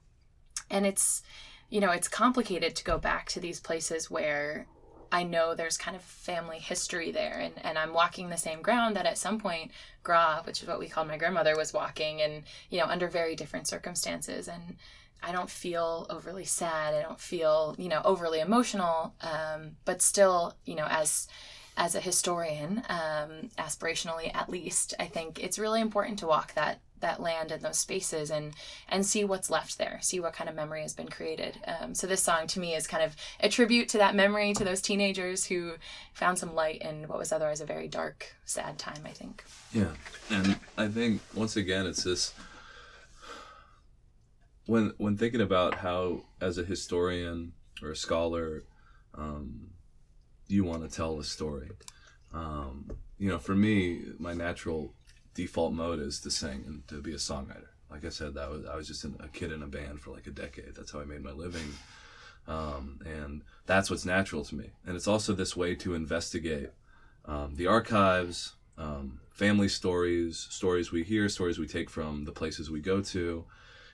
[0.70, 1.22] and it's,
[1.68, 4.66] you know, it's complicated to go back to these places where
[5.14, 8.96] I know there's kind of family history there, and, and I'm walking the same ground
[8.96, 9.70] that at some point
[10.03, 13.37] Gra, which is what we called my grandmother, was walking, and you know under very
[13.37, 14.77] different circumstances, and
[15.22, 16.94] I don't feel overly sad.
[16.94, 21.29] I don't feel you know overly emotional, um, but still you know as
[21.77, 26.81] as a historian, um, aspirationally at least, I think it's really important to walk that
[27.00, 28.54] that land and those spaces and
[28.88, 32.07] and see what's left there see what kind of memory has been created um, so
[32.07, 35.44] this song to me is kind of a tribute to that memory to those teenagers
[35.46, 35.74] who
[36.12, 39.92] found some light in what was otherwise a very dark sad time i think Yeah,
[40.30, 42.33] and I think once again it's this
[44.66, 47.52] when when thinking about how as a historian
[47.83, 48.62] or a scholar
[49.16, 49.70] um,
[50.48, 51.70] you want to tell a story.
[52.33, 54.94] Um, you know, for me, my natural
[55.34, 57.68] default mode is to sing and to be a songwriter.
[57.90, 60.10] Like I said, that was I was just in, a kid in a band for
[60.10, 60.74] like a decade.
[60.74, 61.74] That's how I made my living,
[62.48, 64.70] um, and that's what's natural to me.
[64.86, 66.70] And it's also this way to investigate
[67.26, 72.70] um, the archives, um, family stories, stories we hear, stories we take from the places
[72.70, 73.44] we go to,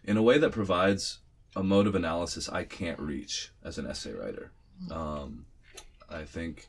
[0.05, 1.19] in a way that provides
[1.57, 4.53] a mode of analysis I can't reach as an essay writer.
[4.91, 5.47] Um,
[6.09, 6.69] I think,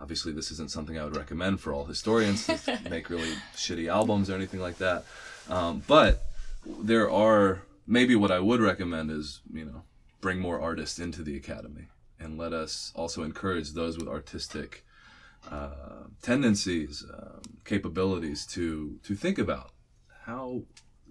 [0.00, 4.30] obviously, this isn't something I would recommend for all historians to make really shitty albums
[4.30, 5.04] or anything like that.
[5.48, 6.24] Um, but
[6.66, 9.82] there are maybe what I would recommend is you know
[10.20, 11.86] bring more artists into the academy
[12.20, 14.84] and let us also encourage those with artistic
[15.50, 19.70] uh, tendencies, um, capabilities to to think about
[20.24, 20.62] how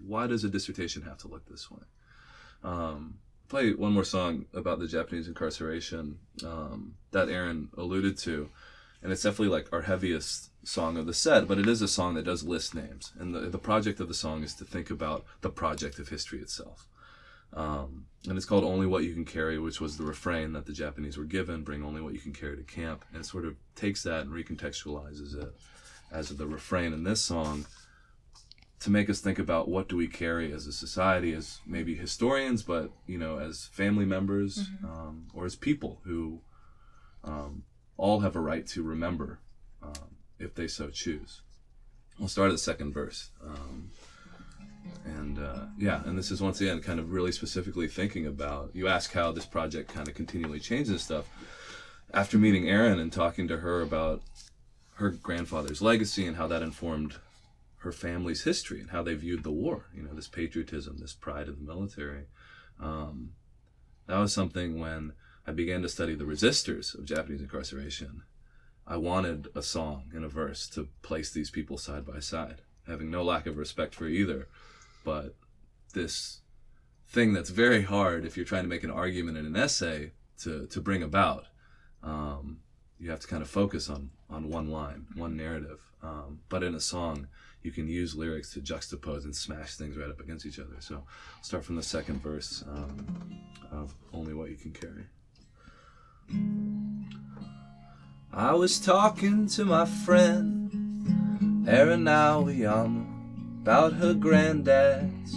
[0.06, 1.82] why does a dissertation have to look this way.
[2.62, 8.50] Um, play one more song about the Japanese incarceration um, that Erin alluded to,
[9.02, 12.14] and it's definitely like our heaviest song of the set, but it is a song
[12.14, 15.24] that does list names, and the the project of the song is to think about
[15.40, 16.88] the project of history itself.
[17.52, 20.72] Um, and it's called Only What You Can Carry, which was the refrain that the
[20.72, 23.04] Japanese were given bring only what you can carry to camp.
[23.12, 25.54] And it sort of takes that and recontextualizes it
[26.10, 27.66] as the refrain in this song
[28.80, 32.62] to make us think about what do we carry as a society, as maybe historians,
[32.62, 36.40] but, you know, as family members um, or as people who
[37.24, 37.64] um,
[37.98, 39.40] all have a right to remember
[39.82, 41.42] um, if they so choose.
[42.18, 43.30] We'll start at the second verse.
[43.44, 43.90] Um,
[45.04, 48.70] and uh, yeah, and this is once again kind of really specifically thinking about.
[48.72, 51.28] You ask how this project kind of continually changes stuff.
[52.14, 54.22] After meeting Erin and talking to her about
[54.94, 57.16] her grandfather's legacy and how that informed
[57.78, 61.48] her family's history and how they viewed the war, you know, this patriotism, this pride
[61.48, 62.24] of the military.
[62.80, 63.32] Um,
[64.06, 65.12] that was something when
[65.48, 68.22] I began to study the resistors of Japanese incarceration.
[68.86, 73.10] I wanted a song and a verse to place these people side by side, having
[73.10, 74.48] no lack of respect for either
[75.04, 75.36] but
[75.94, 76.42] this
[77.08, 80.66] thing that's very hard if you're trying to make an argument in an essay to,
[80.66, 81.46] to bring about.
[82.02, 82.58] Um,
[82.98, 85.80] you have to kind of focus on, on one line, one narrative.
[86.02, 87.26] Um, but in a song,
[87.62, 90.76] you can use lyrics to juxtapose and smash things right up against each other.
[90.80, 91.04] So
[91.40, 93.06] start from the second verse um,
[93.72, 95.06] of Only What You Can Carry.
[98.32, 103.04] I was talking to my friend Erin Aoyama
[103.62, 105.36] about her granddad's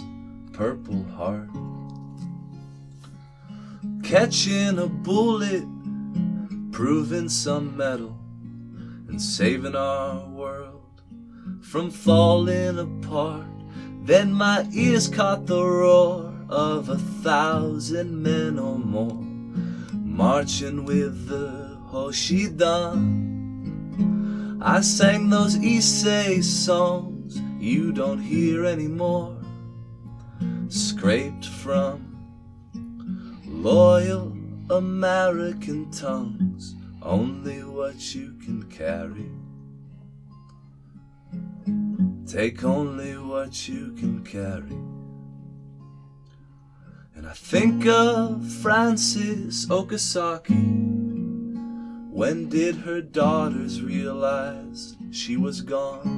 [0.52, 1.50] purple heart.
[4.02, 5.64] Catching a bullet,
[6.72, 8.18] proving some metal,
[9.08, 11.02] and saving our world
[11.60, 13.46] from falling apart.
[14.04, 19.21] Then my ears caught the roar of a thousand men or more
[20.12, 23.30] marching with the Hoshidan.
[24.60, 29.38] I sang those Issei songs you don't hear anymore.
[30.68, 31.96] scraped from
[33.46, 34.32] loyal
[34.70, 39.30] American tongues, only what you can carry.
[42.26, 44.91] Take only what you can carry.
[47.22, 50.50] And I think of Frances Okasaki.
[52.10, 56.10] When did her daughters realize she was gone?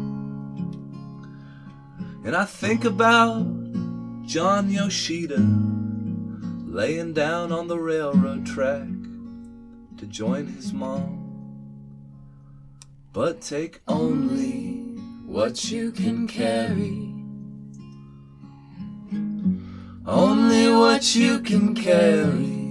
[2.24, 3.44] And I think about
[4.24, 5.40] John Yoshida
[6.72, 8.88] laying down on the railroad track
[9.98, 11.20] to join his mom.
[13.12, 14.78] But take only
[15.26, 17.13] what you can carry.
[20.06, 22.64] Only what you can carry.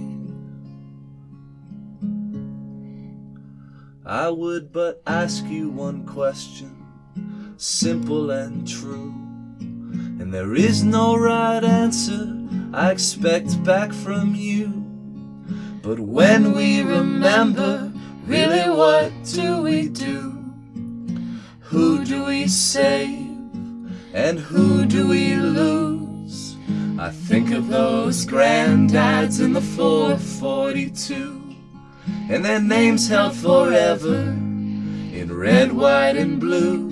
[4.06, 6.86] I would but ask you one question,
[7.56, 9.12] simple and true.
[9.58, 12.38] And there is no right answer
[12.72, 14.68] I expect back from you.
[15.82, 17.92] But when we remember,
[18.26, 20.30] really what do we do?
[21.62, 23.26] Who do we save?
[24.12, 26.03] And who do we lose?
[26.98, 31.44] I think of those granddads in the 442
[32.28, 36.90] and their names held forever in red, white, and blue.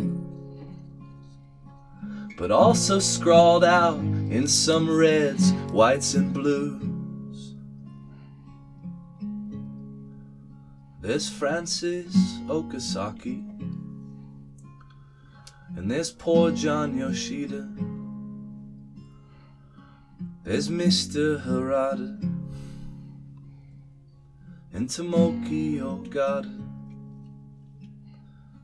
[2.37, 7.55] But also scrawled out in some reds, whites, and blues.
[11.01, 12.15] There's Francis
[12.47, 13.49] Okasaki,
[15.77, 17.69] and there's poor John Yoshida.
[20.45, 21.41] There's Mr.
[21.41, 22.21] Harada
[24.73, 26.51] and Tomoki Ogata.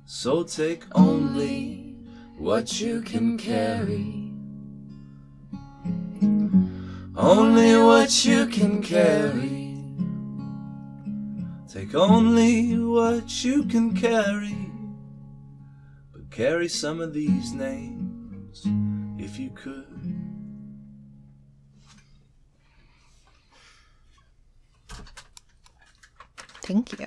[0.04, 1.94] So take only
[2.36, 4.32] what you can carry.
[7.16, 9.76] Only what you can carry.
[11.72, 14.72] Take only what you can carry.
[16.12, 18.66] But carry some of these names
[19.16, 19.87] if you could.
[26.68, 27.06] Thank you.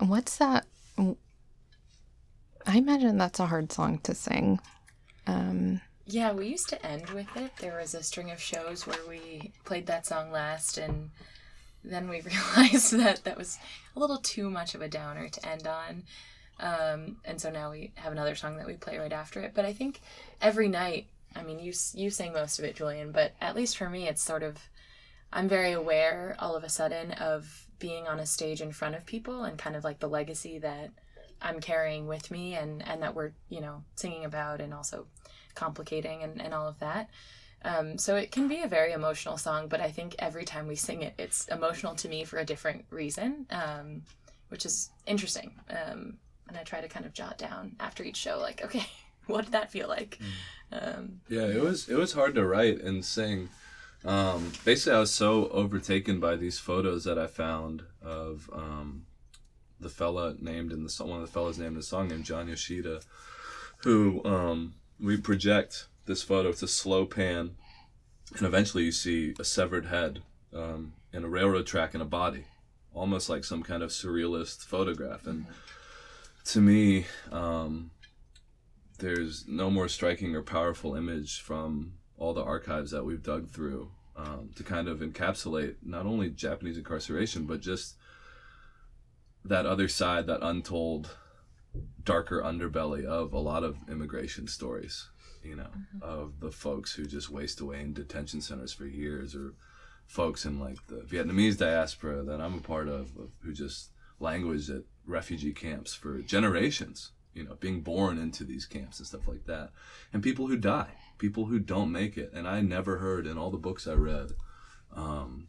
[0.00, 0.66] What's that?
[0.98, 4.60] I imagine that's a hard song to sing.
[5.26, 7.52] Um, Yeah, we used to end with it.
[7.58, 11.10] There was a string of shows where we played that song last, and
[11.82, 12.20] then we
[12.56, 13.58] realized that that was
[13.96, 16.02] a little too much of a downer to end on.
[16.58, 19.52] Um, and so now we have another song that we play right after it.
[19.54, 20.02] But I think
[20.42, 23.88] every night, I mean, you you sang most of it, Julian, but at least for
[23.88, 24.58] me, it's sort of
[25.32, 29.04] I'm very aware all of a sudden of being on a stage in front of
[29.04, 30.90] people and kind of like the legacy that
[31.42, 35.06] I'm carrying with me and and that we're you know singing about and also
[35.54, 37.10] complicating and, and all of that.
[37.62, 40.76] Um, so it can be a very emotional song, but I think every time we
[40.76, 44.02] sing it, it's emotional to me for a different reason, um,
[44.48, 45.60] which is interesting.
[45.68, 46.16] Um,
[46.48, 48.86] and I try to kind of jot down after each show, like, okay,
[49.26, 50.18] what did that feel like?
[50.72, 53.50] Um, Yeah, it was it was hard to write and sing.
[54.04, 59.06] Um, basically, I was so overtaken by these photos that I found of um,
[59.78, 62.24] the fella named in the song, one of the fellas named in the song named
[62.24, 63.00] John Yoshida,
[63.78, 66.48] who um, we project this photo.
[66.48, 67.56] It's a slow pan,
[68.36, 70.22] and eventually you see a severed head
[70.54, 72.44] um, in a railroad track and a body,
[72.94, 75.26] almost like some kind of surrealist photograph.
[75.26, 75.46] And
[76.46, 77.90] to me, um,
[78.98, 83.90] there's no more striking or powerful image from all the archives that we've dug through
[84.14, 87.96] um, to kind of encapsulate not only Japanese incarceration, but just
[89.44, 91.16] that other side, that untold,
[92.04, 95.08] darker underbelly of a lot of immigration stories,
[95.42, 95.70] you know,
[96.02, 99.54] of the folks who just waste away in detention centers for years, or
[100.06, 104.68] folks in like the Vietnamese diaspora that I'm a part of, of who just languished
[104.68, 109.46] at refugee camps for generations you know, being born into these camps and stuff like
[109.46, 109.70] that.
[110.12, 110.90] And people who die,
[111.20, 112.32] people who don't make it.
[112.34, 114.32] And I never heard in all the books I read
[114.96, 115.46] um,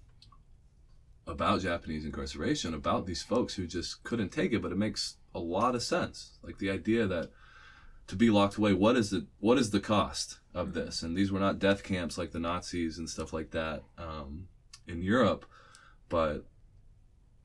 [1.25, 5.39] about Japanese incarceration, about these folks who just couldn't take it, but it makes a
[5.39, 6.37] lot of sense.
[6.43, 7.31] Like the idea that
[8.07, 11.01] to be locked away, what is the what is the cost of this?
[11.01, 14.49] And these were not death camps like the Nazis and stuff like that um,
[14.87, 15.45] in Europe,
[16.09, 16.45] but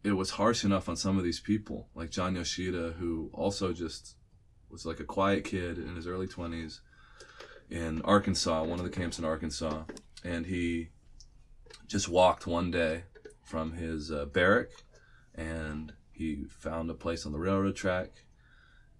[0.02, 4.16] it was harsh enough on some of these people, like John Yoshida, who also just
[4.68, 6.80] was like a quiet kid in his early 20s
[7.70, 9.84] in Arkansas, one of the camps in Arkansas.
[10.24, 10.88] And he
[11.86, 13.04] just walked one day
[13.42, 14.68] from his uh, barrack
[15.34, 18.10] and he found a place on the railroad track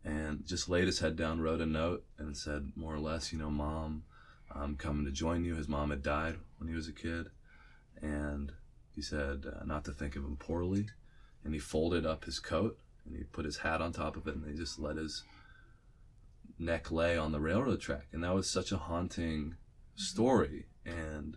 [0.04, 3.38] and just laid his head down, wrote a note, and said, more or less, you
[3.38, 4.04] know, mom,
[4.54, 5.56] I'm coming to join you.
[5.56, 7.30] His mom had died when he was a kid.
[8.00, 8.52] And
[8.94, 10.86] he said uh, not to think of him poorly.
[11.44, 14.34] And he folded up his coat and he put his hat on top of it
[14.34, 15.24] and he just let his
[16.58, 18.06] neck lay on the railroad track.
[18.12, 19.56] And that was such a haunting
[19.94, 21.36] story and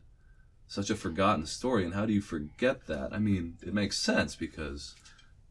[0.68, 1.84] such a forgotten story.
[1.84, 3.14] And how do you forget that?
[3.14, 4.96] I mean, it makes sense because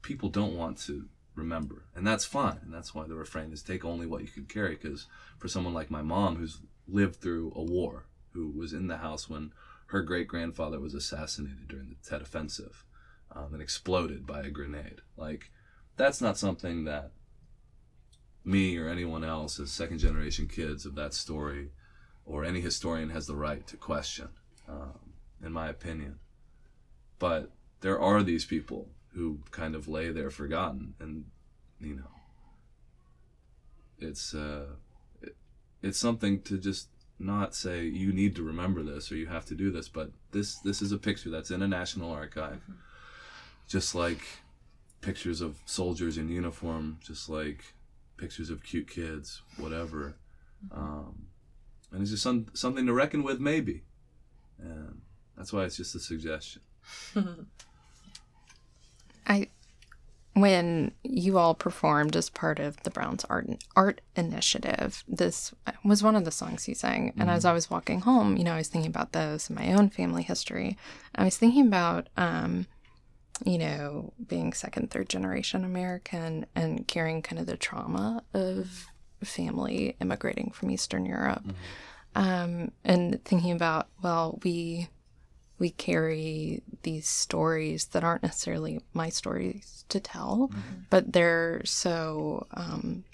[0.03, 1.85] people don't want to remember.
[1.95, 2.61] And that's fine.
[2.63, 4.77] And that's why the refrain is take only what you can carry.
[4.77, 5.07] Because
[5.39, 9.29] for someone like my mom, who's lived through a war, who was in the house
[9.29, 9.53] when
[9.87, 12.85] her great grandfather was assassinated during the Tet Offensive
[13.35, 15.51] um, and exploded by a grenade, like,
[15.97, 17.11] that's not something that
[18.49, 21.69] me or anyone else as second generation kids of that story
[22.25, 24.29] or any historian has the right to question,
[24.69, 24.99] um,
[25.45, 26.19] in my opinion.
[27.19, 31.25] But there are these people who kind of lay there forgotten, and
[31.81, 32.11] you know,
[33.99, 34.67] it's uh,
[35.23, 35.37] it,
[35.83, 36.89] it's something to just
[37.19, 40.57] not say you need to remember this or you have to do this, but this
[40.61, 42.61] this is a picture that's in a national archive,
[43.67, 44.21] just like
[45.01, 47.75] pictures of soldiers in uniform, just like
[48.19, 50.17] pictures of cute kids, whatever.
[50.73, 51.29] Um,
[51.91, 53.85] and it's just some, something to reckon with, maybe.
[54.59, 55.01] And
[55.37, 56.63] that's why it's just a suggestion.
[59.27, 59.49] I
[60.41, 65.53] when you all performed as part of the Browns art art initiative, this
[65.85, 67.13] was one of the songs you sang.
[67.19, 69.73] And as I was walking home, you know, I was thinking about those in my
[69.73, 70.77] own family history.
[71.15, 72.67] I was thinking about, um,
[73.45, 78.87] you know, being second, third generation American and carrying kind of the trauma of
[79.23, 81.45] family immigrating from Eastern Europe,
[82.15, 84.89] um, and thinking about, well, we
[85.59, 90.51] we carry these stories that aren't necessarily my stories to tell,
[90.89, 93.05] but they're so um,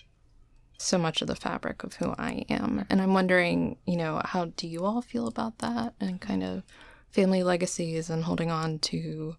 [0.76, 2.84] so much of the fabric of who I am.
[2.90, 6.62] And I'm wondering, you know, how do you all feel about that and kind of
[7.10, 9.36] family legacies and holding on to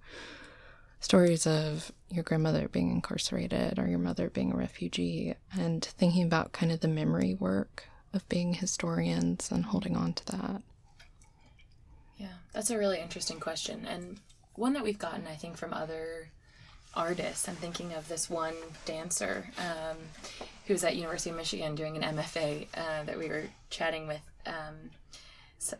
[1.05, 6.51] stories of your grandmother being incarcerated or your mother being a refugee and thinking about
[6.51, 10.63] kind of the memory work of being historians and holding on to that.
[12.17, 14.19] Yeah, that's a really interesting question, and
[14.55, 16.31] one that we've gotten, I think, from other
[16.95, 17.47] artists.
[17.47, 19.97] I'm thinking of this one dancer um,
[20.65, 24.89] who's at University of Michigan doing an MFA uh, that we were chatting with um,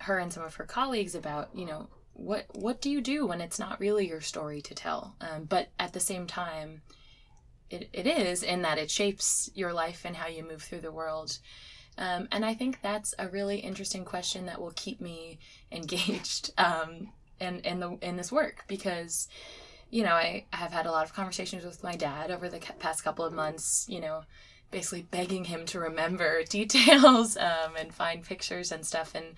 [0.01, 1.49] her and some of her colleagues about.
[1.55, 5.16] You know, what what do you do when it's not really your story to tell,
[5.22, 6.82] um, but at the same time,
[7.70, 10.91] it, it is in that it shapes your life and how you move through the
[10.91, 11.38] world.
[11.97, 15.39] Um, and I think that's a really interesting question that will keep me
[15.72, 17.09] engaged um,
[17.39, 19.28] in in the in this work because
[19.89, 23.03] you know I have had a lot of conversations with my dad over the past
[23.03, 23.86] couple of months.
[23.89, 24.24] You know,
[24.72, 29.36] basically begging him to remember details um, and find pictures and stuff, and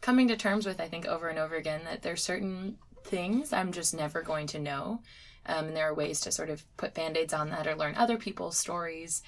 [0.00, 3.72] coming to terms with I think over and over again that there's certain things I'm
[3.72, 5.00] just never going to know.
[5.46, 8.16] Um, and there are ways to sort of put band-aids on that or learn other
[8.16, 9.22] people's stories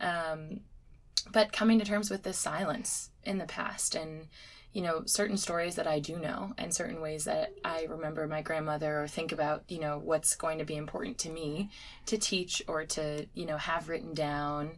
[0.00, 0.60] um,
[1.32, 4.28] but coming to terms with this silence in the past and
[4.72, 8.42] you know certain stories that i do know and certain ways that i remember my
[8.42, 11.70] grandmother or think about you know what's going to be important to me
[12.06, 14.72] to teach or to you know have written down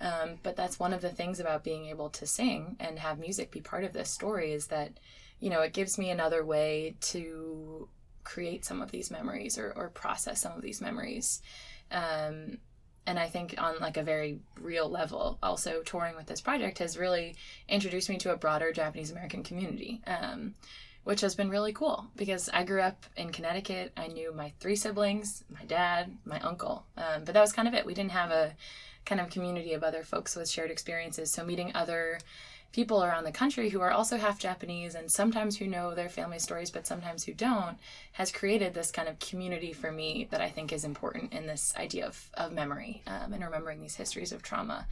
[0.00, 3.50] um, but that's one of the things about being able to sing and have music
[3.50, 4.92] be part of this story is that
[5.40, 7.88] you know it gives me another way to
[8.24, 11.42] create some of these memories or, or process some of these memories
[11.90, 12.58] um,
[13.06, 16.96] and I think on like a very real level, also touring with this project has
[16.96, 17.36] really
[17.68, 20.54] introduced me to a broader Japanese American community, um,
[21.04, 23.92] which has been really cool because I grew up in Connecticut.
[23.96, 27.74] I knew my three siblings, my dad, my uncle, um, but that was kind of
[27.74, 27.84] it.
[27.84, 28.54] We didn't have a
[29.04, 31.30] kind of community of other folks with shared experiences.
[31.30, 32.18] So meeting other
[32.72, 36.40] people around the country who are also half Japanese and sometimes who know their family
[36.40, 37.78] stories, but sometimes who don't,
[38.12, 41.72] has created this kind of community for me that I think is important in this
[41.76, 44.86] idea of, of memory um, and remembering these histories of trauma.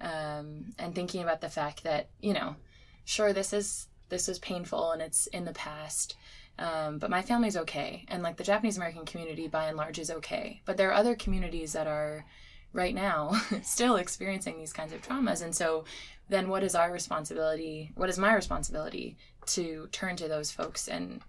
[0.00, 2.56] Um, and thinking about the fact that, you know,
[3.04, 6.16] sure, this is this is painful and it's in the past.
[6.58, 8.04] Um, but my family's okay.
[8.08, 10.62] And like the Japanese American community by and large is okay.
[10.64, 12.24] But there are other communities that are
[12.72, 15.42] right now still experiencing these kinds of traumas.
[15.42, 15.84] And so
[16.28, 17.90] then what is our responsibility?
[17.96, 19.16] What is my responsibility
[19.46, 21.20] to turn to those folks and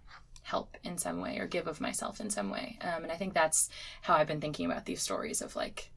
[0.44, 2.78] help in some way or give of myself in some way?
[2.82, 3.70] Um, and I think that's
[4.02, 5.92] how I've been thinking about these stories of like,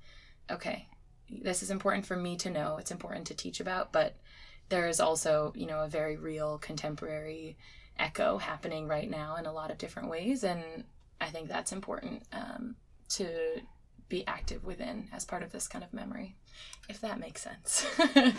[0.50, 0.88] okay,
[1.30, 2.76] this is important for me to know.
[2.78, 4.16] It's important to teach about, but
[4.68, 7.56] there is also, you know, a very real contemporary
[7.98, 10.44] echo happening right now in a lot of different ways.
[10.44, 10.84] And
[11.20, 12.76] I think that's important um,
[13.10, 13.60] to
[14.08, 16.36] be active within as part of this kind of memory,
[16.88, 17.86] if that makes sense.
[17.98, 18.32] I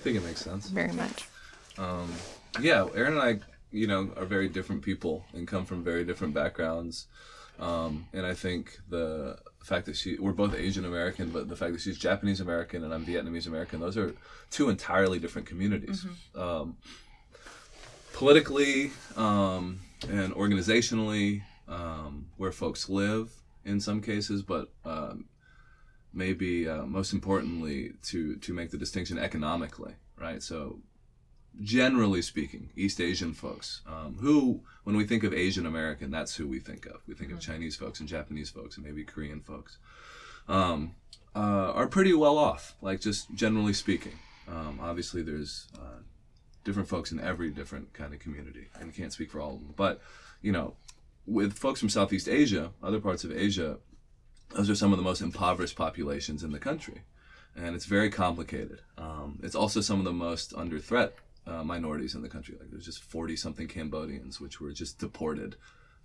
[0.00, 0.68] think it makes sense.
[0.68, 1.28] Very much.
[1.78, 2.12] Um,
[2.60, 3.40] yeah, Erin and I,
[3.70, 7.06] you know, are very different people and come from very different backgrounds.
[7.58, 11.72] Um, and I think the fact that she, we're both Asian American, but the fact
[11.72, 14.14] that she's Japanese American and I'm Vietnamese American, those are
[14.50, 16.04] two entirely different communities.
[16.34, 16.76] Um,
[18.12, 23.30] politically um, and organizationally, um, where folks live
[23.64, 25.26] in some cases, but um,
[26.12, 30.42] maybe uh, most importantly to to make the distinction economically, right?
[30.42, 30.80] So
[31.60, 36.48] generally speaking, East Asian folks, um, who, when we think of Asian American, that's who
[36.48, 37.02] we think of.
[37.06, 39.78] We think of Chinese folks and Japanese folks and maybe Korean folks,
[40.48, 40.94] um,
[41.34, 44.18] uh, are pretty well off, like just generally speaking.
[44.48, 46.00] Um, obviously, there's uh,
[46.64, 49.60] different folks in every different kind of community, and you can't speak for all of
[49.60, 49.74] them.
[49.76, 50.00] But,
[50.40, 50.74] you know,
[51.26, 53.78] with folks from Southeast Asia, other parts of Asia,
[54.50, 57.02] those are some of the most impoverished populations in the country
[57.56, 58.80] and it's very complicated.
[58.96, 61.14] Um, it's also some of the most under threat
[61.46, 62.56] uh, minorities in the country.
[62.58, 65.56] Like there's just 40 something Cambodians which were just deported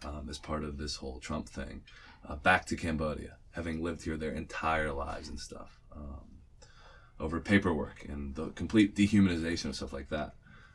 [0.04, 1.82] um, as part of this whole Trump thing
[2.28, 6.42] uh, back to Cambodia, having lived here their entire lives and stuff um,
[7.20, 10.34] over paperwork and the complete dehumanization of stuff like that.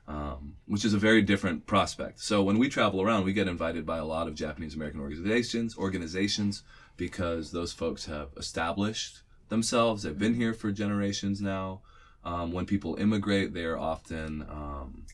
[0.08, 2.18] Um, which is a very different prospect.
[2.20, 5.78] So when we travel around, we get invited by a lot of Japanese American organizations,
[5.78, 6.64] organizations,
[6.96, 10.02] because those folks have established themselves.
[10.02, 11.82] They've been here for generations now.
[12.24, 15.04] Um, when people immigrate, they are often um,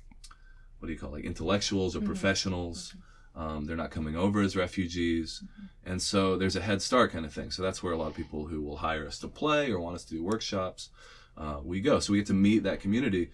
[0.79, 2.95] what do you call it, like intellectuals or professionals.
[3.35, 5.45] Um, they're not coming over as refugees,
[5.85, 7.51] and so there's a head start kind of thing.
[7.51, 9.95] So that's where a lot of people who will hire us to play or want
[9.95, 10.91] us to do workshops,
[11.37, 12.01] uh, we go.
[12.01, 13.31] So we get to meet that community.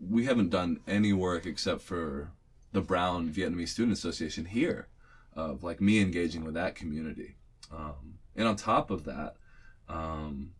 [0.00, 2.32] We haven't done any work except for
[2.72, 4.88] the Brown Vietnamese Student Association here,
[5.34, 7.36] of like me engaging with that community.
[7.72, 9.36] Um, and on top of that,
[9.88, 10.52] um,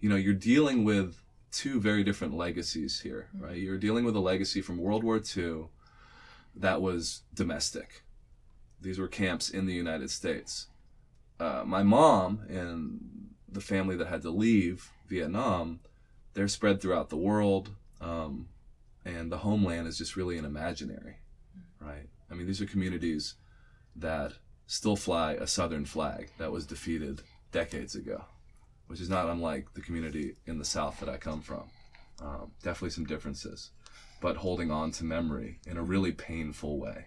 [0.00, 3.56] you know, you're dealing with two very different legacies here, right?
[3.56, 5.66] You're dealing with a legacy from World War II
[6.54, 8.02] that was domestic.
[8.80, 10.66] These were camps in the United States.
[11.38, 15.80] Uh, my mom and the family that had to leave Vietnam,
[16.34, 17.70] they're spread throughout the world,
[18.02, 18.48] um,
[19.04, 21.16] and the homeland is just really an imaginary,
[21.80, 22.08] right?
[22.30, 23.34] I mean, these are communities
[23.96, 24.32] that
[24.66, 27.22] still fly a Southern flag that was defeated
[27.52, 28.24] decades ago,
[28.86, 31.64] which is not unlike the community in the South that I come from.
[32.20, 33.70] Um, definitely some differences,
[34.20, 37.06] but holding on to memory in a really painful way.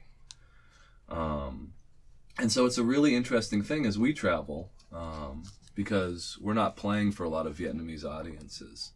[1.09, 1.73] Um,
[2.37, 5.43] and so it's a really interesting thing as we travel um,
[5.73, 8.91] because we're not playing for a lot of Vietnamese audiences.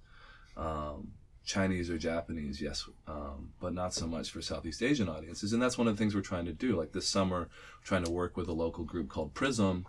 [0.57, 1.13] Um,
[1.49, 5.51] Chinese or Japanese, yes, um, but not so much for Southeast Asian audiences.
[5.51, 6.77] And that's one of the things we're trying to do.
[6.77, 7.49] Like this summer,
[7.83, 9.83] trying to work with a local group called PrYSM,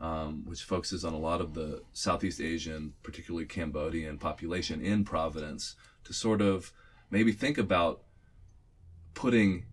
[0.00, 5.76] um, which focuses on a lot of the Southeast Asian, particularly Cambodian population in Providence,
[6.02, 6.72] to sort of
[7.10, 8.02] maybe think about
[9.14, 9.66] putting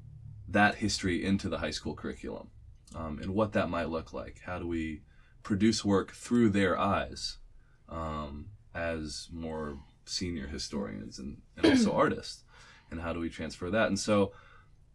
[0.47, 2.49] that history into the high school curriculum
[2.95, 4.41] um, and what that might look like.
[4.45, 5.01] How do we
[5.41, 7.39] produce work through their eyes
[7.89, 12.43] um, as more senior historians and, and also artists?
[12.89, 13.87] And how do we transfer that?
[13.87, 14.33] And so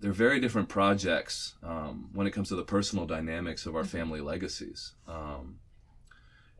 [0.00, 4.20] they're very different projects um, when it comes to the personal dynamics of our family
[4.20, 4.92] legacies.
[5.08, 5.58] Um,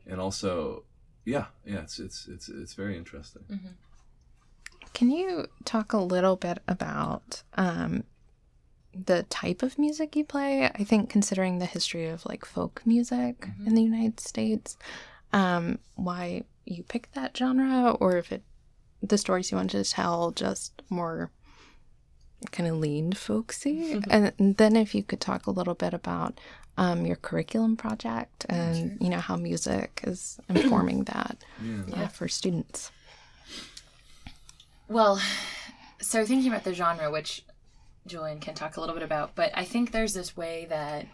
[0.07, 0.83] and also,
[1.25, 3.43] yeah, yeah, it's, it's, it's, it's very interesting.
[4.93, 8.03] Can you talk a little bit about um,
[9.05, 10.65] the type of music you play?
[10.65, 14.77] I think considering the history of like folk music in the United States,
[15.33, 18.43] um, why you picked that genre, or if it
[19.01, 21.31] the stories you wanted to tell just more
[22.51, 26.39] kind of leaned folksy, and then if you could talk a little bit about
[26.77, 31.37] um, your curriculum project and you know how music is informing that
[31.93, 32.91] uh, for students.
[34.87, 35.19] Well,
[35.99, 37.43] so thinking about the genre, which
[38.05, 41.07] Julian can talk a little bit about, but I think there's this way that,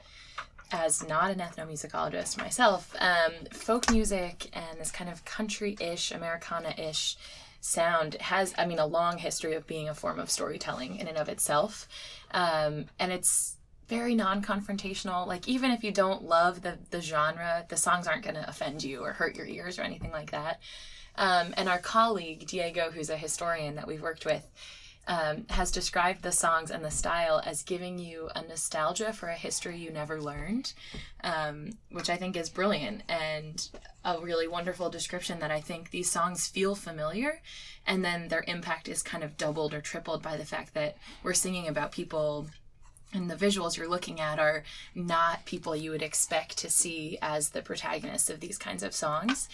[0.74, 7.16] as not an ethnomusicologist myself, um, folk music and this kind of country-ish, Americana-ish
[7.62, 11.18] sound has, I mean, a long history of being a form of storytelling in and
[11.18, 11.88] of itself,
[12.32, 13.56] um, and it's
[13.88, 15.28] very non-confrontational.
[15.28, 18.84] Like even if you don't love the the genre, the songs aren't going to offend
[18.84, 20.60] you or hurt your ears or anything like that.
[21.16, 24.50] Um, and our colleague Diego, who's a historian that we've worked with,
[25.08, 29.36] um, has described the songs and the style as giving you a nostalgia for a
[29.36, 30.74] history you never learned,
[31.24, 33.68] um, which I think is brilliant and
[34.06, 37.42] a really wonderful description that I think these songs feel familiar,
[37.86, 41.34] and then their impact is kind of doubled or tripled by the fact that we're
[41.34, 42.48] singing about people
[43.14, 44.64] and the visuals you're looking at are
[44.96, 49.48] not people you would expect to see as the protagonists of these kinds of songs.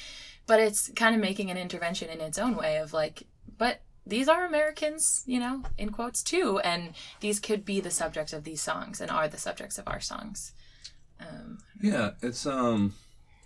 [0.47, 3.23] But it's kind of making an intervention in its own way of like
[3.57, 8.33] but these are Americans, you know, in quotes too, and these could be the subjects
[8.33, 10.51] of these songs and are the subjects of our songs.
[11.19, 12.93] Um, Yeah, it's um,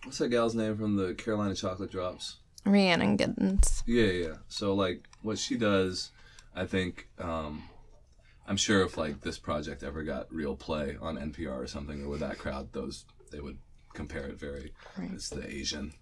[0.03, 2.37] what's that gal's name from the Carolina Chocolate Drops?
[2.65, 3.83] Rhiannon Giddens.
[3.85, 4.33] Yeah, yeah.
[4.47, 6.11] So like what she does,
[6.55, 7.63] I think um
[8.47, 12.09] I'm sure if like this project ever got real play on NPR or something or
[12.09, 13.57] with that crowd, those they would
[13.93, 14.73] compare it very
[15.11, 15.93] it's the Asian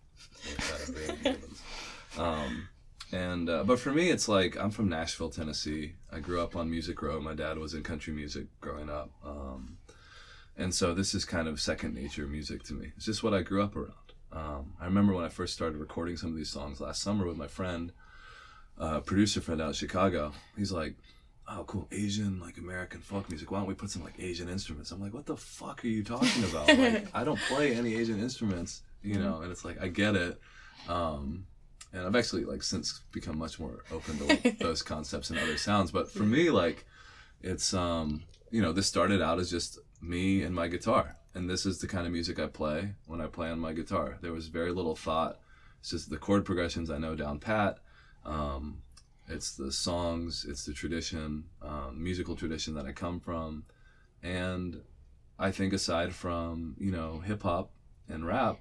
[0.59, 2.20] side of Rhiannon Giddens.
[2.20, 2.68] Um
[3.12, 5.95] and uh, but for me it's like I'm from Nashville, Tennessee.
[6.12, 7.20] I grew up on Music Row.
[7.20, 9.12] My dad was in country music growing up.
[9.26, 9.78] Um
[10.57, 12.91] and so this is kind of second nature music to me.
[12.95, 13.93] It's just what I grew up around.
[14.32, 17.38] Um, I remember when I first started recording some of these songs last summer with
[17.38, 17.91] my friend,
[18.78, 20.32] uh, producer friend out in Chicago.
[20.55, 20.95] He's like,
[21.47, 23.51] "Oh, cool, Asian like American folk music.
[23.51, 26.03] Why don't we put some like Asian instruments?" I'm like, "What the fuck are you
[26.03, 26.68] talking about?
[26.68, 30.39] like, I don't play any Asian instruments, you know." And it's like, I get it.
[30.88, 31.45] Um,
[31.94, 35.58] and I've actually like since become much more open to like, those concepts and other
[35.58, 35.92] sounds.
[35.92, 36.86] But for me, like,
[37.42, 41.66] it's um, you know, this started out as just me and my guitar, and this
[41.66, 44.18] is the kind of music I play when I play on my guitar.
[44.22, 45.39] There was very little thought.
[45.80, 47.80] It's just the chord progressions I know down pat.
[48.26, 48.84] Um,
[49.28, 53.64] it's the songs, it's the tradition, um, musical tradition that I come from,
[54.22, 54.82] and
[55.39, 57.72] I think aside from you know hip hop
[58.08, 58.60] and rap,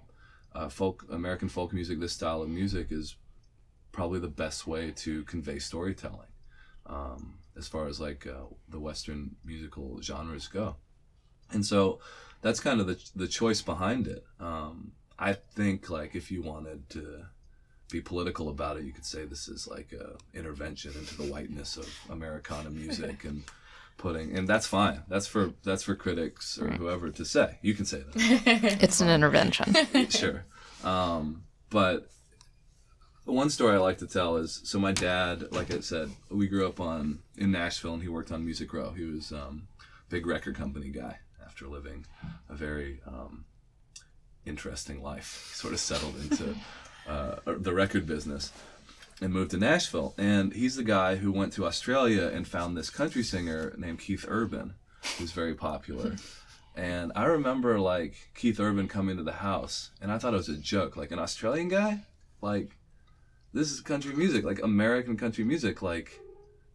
[0.55, 3.17] uh, folk American folk music, this style of music is
[3.93, 6.29] probably the best way to convey storytelling,
[6.87, 10.77] um, as far as like uh, the Western musical genres go,
[11.51, 12.01] and so
[12.43, 14.25] that's kind of the the choice behind it.
[14.39, 17.27] Um, I think like if you wanted to
[17.91, 21.77] be political about it, you could say this is like a intervention into the whiteness
[21.77, 23.45] of Americana music and
[23.99, 25.03] putting and that's fine.
[25.09, 27.59] That's for that's for critics or whoever to say.
[27.63, 28.79] You can say that.
[28.83, 29.75] It's an intervention.
[30.09, 30.47] sure.
[30.83, 32.09] Um, but
[33.33, 36.67] one story I like to tell is so my dad, like I said, we grew
[36.67, 38.93] up on in Nashville and he worked on Music Row.
[38.93, 39.69] He was um,
[40.09, 42.07] big record company guy after living
[42.49, 43.45] a very um,
[44.47, 45.49] interesting life.
[45.51, 46.55] He sort of settled into
[47.09, 48.53] uh, the record business
[49.21, 50.15] and moved to Nashville.
[50.19, 54.25] And he's the guy who went to Australia and found this country singer named Keith
[54.29, 54.75] Urban,
[55.19, 56.17] who's very popular.
[56.77, 60.49] And I remember like Keith Urban coming to the house, and I thought it was
[60.49, 62.05] a joke, like an Australian guy,
[62.41, 62.77] like
[63.53, 66.21] this is country music, like American country music, like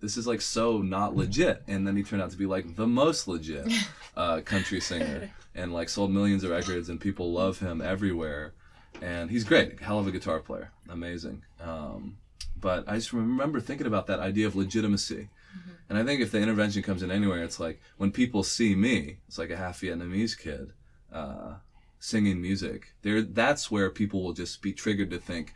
[0.01, 1.63] this is like so not legit.
[1.67, 3.71] And then he turned out to be like the most legit
[4.17, 8.53] uh, country singer, and like sold millions of records, and people love him everywhere.
[9.01, 11.43] And he's great, hell of a guitar player, amazing.
[11.59, 12.17] Um,
[12.59, 15.30] but I just remember thinking about that idea of legitimacy.
[15.89, 19.17] And I think if the intervention comes in anywhere, it's like when people see me,
[19.28, 20.71] it's like a half Vietnamese kid
[21.13, 21.55] uh,
[21.99, 22.93] singing music.
[23.01, 25.53] There, that's where people will just be triggered to think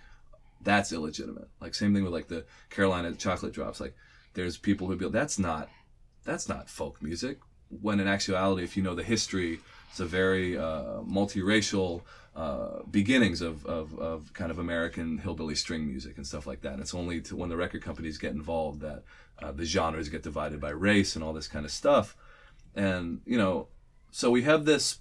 [0.62, 1.50] that's illegitimate.
[1.62, 3.80] Like same thing with like the Carolina chocolate drops.
[3.80, 3.96] Like
[4.34, 5.70] there's people who be like, that's not
[6.26, 7.40] that's not folk music.
[7.70, 12.02] When in actuality, if you know the history, it's a very uh, multiracial
[12.36, 16.74] uh, beginnings of, of, of kind of American hillbilly string music and stuff like that.
[16.74, 19.04] And it's only to when the record companies get involved that
[19.42, 22.16] uh, the genres get divided by race and all this kind of stuff.
[22.76, 23.68] And you know,
[24.12, 25.00] so we have this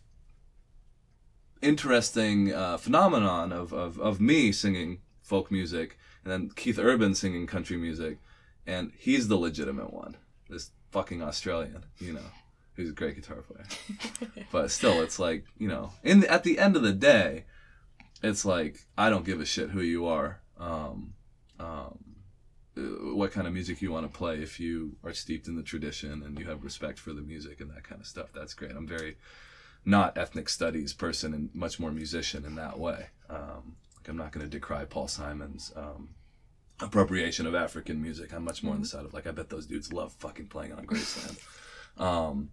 [1.60, 7.46] interesting uh, phenomenon of, of, of me singing folk music and then Keith Urban singing
[7.46, 8.18] country music,
[8.66, 10.16] and he's the legitimate one.
[10.48, 12.30] This fucking Australian, you know,
[12.74, 14.44] who's a great guitar player.
[14.52, 17.44] but still, it's like you know, in the, at the end of the day,
[18.22, 21.14] it's like I don't give a shit who you are, um,
[21.58, 21.98] um,
[22.76, 22.80] uh,
[23.14, 24.42] what kind of music you want to play.
[24.42, 27.70] If you are steeped in the tradition and you have respect for the music and
[27.70, 28.72] that kind of stuff, that's great.
[28.72, 29.16] I'm very
[29.84, 33.06] not ethnic studies person and much more musician in that way.
[33.30, 33.76] Um,
[34.08, 36.10] I'm not going to decry Paul Simon's um,
[36.80, 38.32] appropriation of African music.
[38.32, 40.72] I'm much more on the side of like I bet those dudes love fucking playing
[40.72, 41.38] on Graceland.
[42.00, 42.50] um,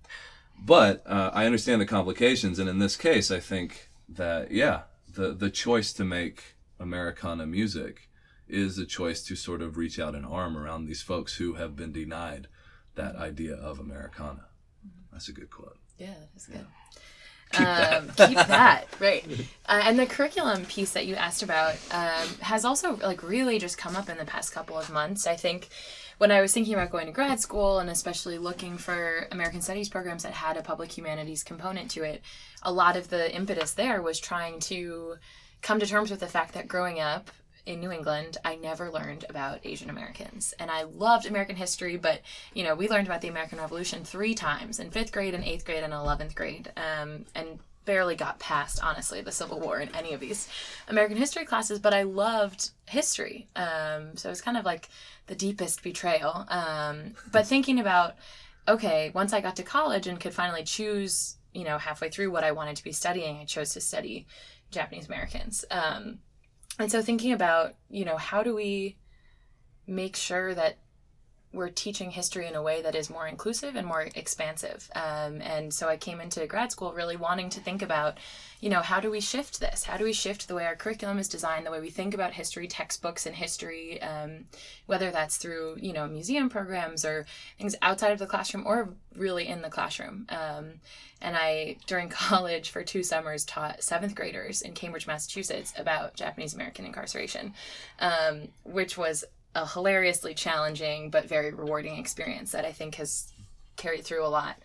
[0.64, 4.84] but uh, I understand the complications, and in this case, I think that yeah,
[5.14, 8.10] the the choice to make Americana music
[8.48, 11.76] is a choice to sort of reach out an arm around these folks who have
[11.76, 12.48] been denied
[12.96, 14.46] that idea of Americana.
[15.12, 15.78] That's a good quote.
[15.98, 16.66] Yeah, that's good.
[17.58, 18.86] Keep um, keep that.
[19.00, 19.26] Right.
[19.68, 23.78] Uh, and the curriculum piece that you asked about um, has also like really just
[23.78, 25.28] come up in the past couple of months.
[25.28, 25.70] I think
[26.18, 29.90] when i was thinking about going to grad school and especially looking for american studies
[29.90, 32.22] programs that had a public humanities component to it
[32.64, 35.16] a lot of the impetus there was trying to
[35.62, 37.30] come to terms with the fact that growing up
[37.66, 40.54] in New England, I never learned about Asian Americans.
[40.60, 42.22] And I loved American history, but,
[42.54, 45.66] you know, we learned about the American Revolution three times in fifth grade and eighth
[45.66, 46.72] grade and 11th grade.
[46.78, 50.50] Um, and barely got past honestly the Civil War in any of these
[50.88, 53.48] American history classes, but I loved history.
[53.56, 54.90] Um, so it was kind of like
[55.28, 56.46] the deepest betrayal.
[56.50, 58.16] Um, but thinking about
[58.68, 62.44] okay, once I got to college and could finally choose, you know, halfway through what
[62.44, 64.26] I wanted to be studying, I chose to study
[64.72, 65.64] Japanese Americans.
[65.70, 66.18] Um,
[66.80, 68.98] and so thinking about, you know, how do we
[69.88, 70.78] make sure that
[71.56, 74.90] we're teaching history in a way that is more inclusive and more expansive.
[74.96, 78.18] Um, and so I came into grad school really wanting to think about,
[78.60, 79.86] you know, how do we shift this?
[79.86, 82.34] How do we shift the way our curriculum is designed, the way we think about
[82.34, 84.46] history textbooks and history, um,
[84.86, 87.26] whether that's through, you know, museum programs or
[87.58, 90.28] things outside of the classroom or really in the classroom.
[90.30, 90.74] Um,
[91.22, 96.54] and I, during college for two summers, taught seventh graders in Cambridge, Massachusetts about Japanese
[96.54, 97.54] American incarceration,
[98.00, 99.24] um, which was
[99.56, 103.32] a hilariously challenging but very rewarding experience that I think has
[103.78, 104.58] carried through a lot.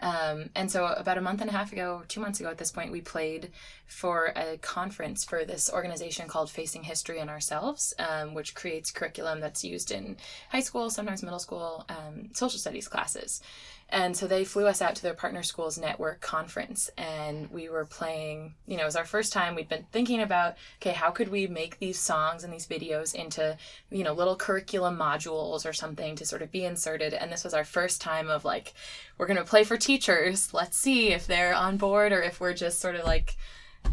[0.00, 2.70] Um, and so, about a month and a half ago, two months ago at this
[2.70, 3.50] point, we played
[3.86, 9.40] for a conference for this organization called Facing History and Ourselves, um, which creates curriculum
[9.40, 10.16] that's used in
[10.50, 13.42] high school, sometimes middle school, um, social studies classes.
[13.90, 17.86] And so they flew us out to their partner schools network conference and we were
[17.86, 21.28] playing, you know, it was our first time we'd been thinking about, okay, how could
[21.28, 23.56] we make these songs and these videos into,
[23.90, 27.14] you know, little curriculum modules or something to sort of be inserted.
[27.14, 28.74] And this was our first time of like,
[29.16, 30.52] we're to play for teachers.
[30.52, 33.36] Let's see if they're on board or if we're just sort of like,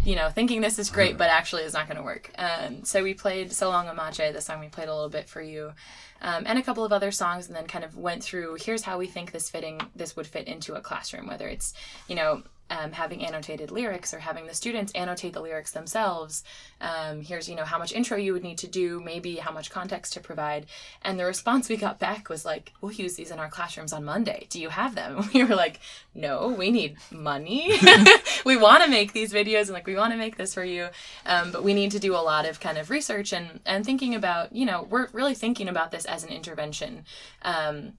[0.03, 2.29] you know, thinking this is great, but actually is not going to work.
[2.37, 5.41] Um, so we played So Long Amache, the song we played a little bit for
[5.41, 5.73] you
[6.21, 8.97] um, and a couple of other songs, and then kind of went through here's how
[8.97, 11.73] we think this fitting this would fit into a classroom, whether it's
[12.07, 16.43] you know um, having annotated lyrics or having the students annotate the lyrics themselves.
[16.81, 19.69] Um, here's, you know, how much intro you would need to do, maybe how much
[19.69, 20.65] context to provide.
[21.01, 24.03] And the response we got back was like, we'll use these in our classrooms on
[24.03, 24.47] Monday.
[24.49, 25.17] Do you have them?
[25.17, 25.79] And we were like,
[26.13, 27.79] no, we need money.
[28.45, 30.89] we want to make these videos and like, we want to make this for you.
[31.25, 34.15] Um, but we need to do a lot of kind of research and, and thinking
[34.15, 37.05] about, you know, we're really thinking about this as an intervention.
[37.43, 37.93] Um,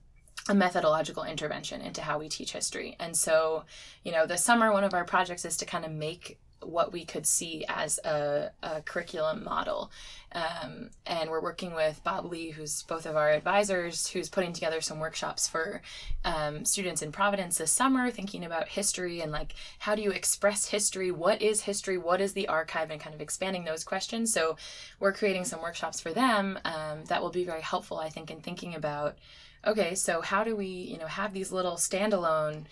[0.49, 2.95] a methodological intervention into how we teach history.
[2.99, 3.65] And so,
[4.03, 7.05] you know, this summer, one of our projects is to kind of make what we
[7.05, 9.91] could see as a, a curriculum model.
[10.31, 14.81] Um, and we're working with Bob Lee, who's both of our advisors, who's putting together
[14.81, 15.81] some workshops for
[16.25, 20.67] um, students in Providence this summer, thinking about history and like how do you express
[20.67, 21.11] history?
[21.11, 21.97] What is history?
[21.97, 22.91] What is the archive?
[22.91, 24.33] And kind of expanding those questions.
[24.33, 24.57] So
[24.99, 28.41] we're creating some workshops for them um, that will be very helpful, I think, in
[28.41, 29.17] thinking about
[29.65, 32.65] okay, so how do we, you know, have these little standalone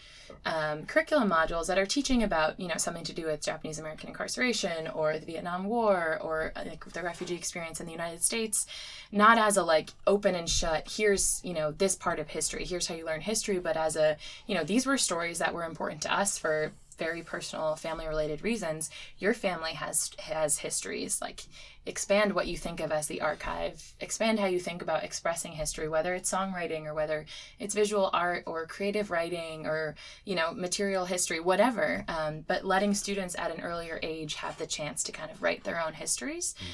[0.45, 4.09] um, curriculum modules that are teaching about, you know, something to do with Japanese American
[4.09, 8.65] incarceration or the Vietnam War or like the refugee experience in the United States,
[9.11, 12.87] not as a like open and shut, here's, you know, this part of history, here's
[12.87, 14.17] how you learn history, but as a,
[14.47, 18.43] you know, these were stories that were important to us for very personal family related
[18.43, 21.21] reasons your family has has histories.
[21.21, 21.43] Like
[21.85, 23.93] expand what you think of as the archive.
[23.99, 27.25] Expand how you think about expressing history whether it's songwriting or whether
[27.59, 32.05] it's visual art or creative writing or you know material history whatever.
[32.07, 35.63] Um, but letting students at an earlier age have the chance to kind of write
[35.63, 36.55] their own histories.
[36.59, 36.65] Mm.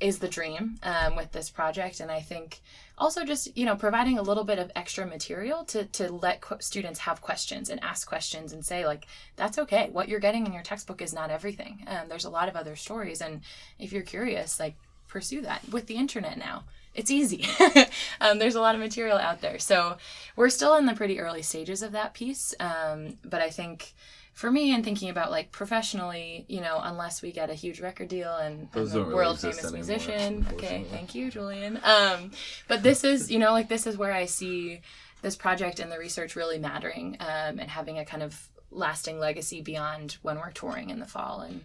[0.00, 2.00] Is the dream um, with this project.
[2.00, 2.60] And i think
[2.98, 6.56] also just you know providing a little bit of extra material to to let qu-
[6.60, 9.88] students have questions and ask questions and say like that's okay.
[9.92, 11.84] What you're getting in your textbook is not everything.
[11.86, 13.20] Um, there's a lot of other stories.
[13.20, 13.42] And
[13.78, 14.76] if you're curious like
[15.06, 16.64] pursue that with the internet now.
[16.94, 17.46] It's easy.
[18.20, 19.60] Um, there's a lot of material out there.
[19.60, 19.96] So
[20.34, 22.52] we're still in the pretty early stages of that piece.
[22.58, 23.94] Um, but i think
[24.38, 28.06] for me and thinking about like professionally, you know, unless we get a huge record
[28.06, 30.46] deal and, and a world famous anymore, musician.
[30.52, 31.80] Okay, thank you, Julian.
[31.82, 32.30] Um,
[32.68, 34.80] but this is, you know, like this is where I see
[35.22, 39.60] this project and the research really mattering um, and having a kind of lasting legacy
[39.60, 41.62] beyond when we're touring in the fall and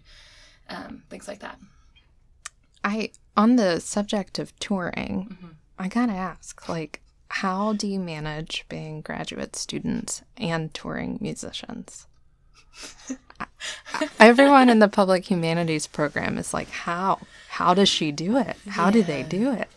[0.67, 1.59] um, things like that.
[2.83, 5.47] I on the subject of touring, mm-hmm.
[5.77, 12.07] I gotta ask, like, how do you manage being graduate students and touring musicians?
[14.19, 17.19] Everyone in the public humanities program is like, how?
[17.49, 18.57] How does she do it?
[18.67, 18.91] How yeah.
[18.91, 19.69] do they do it?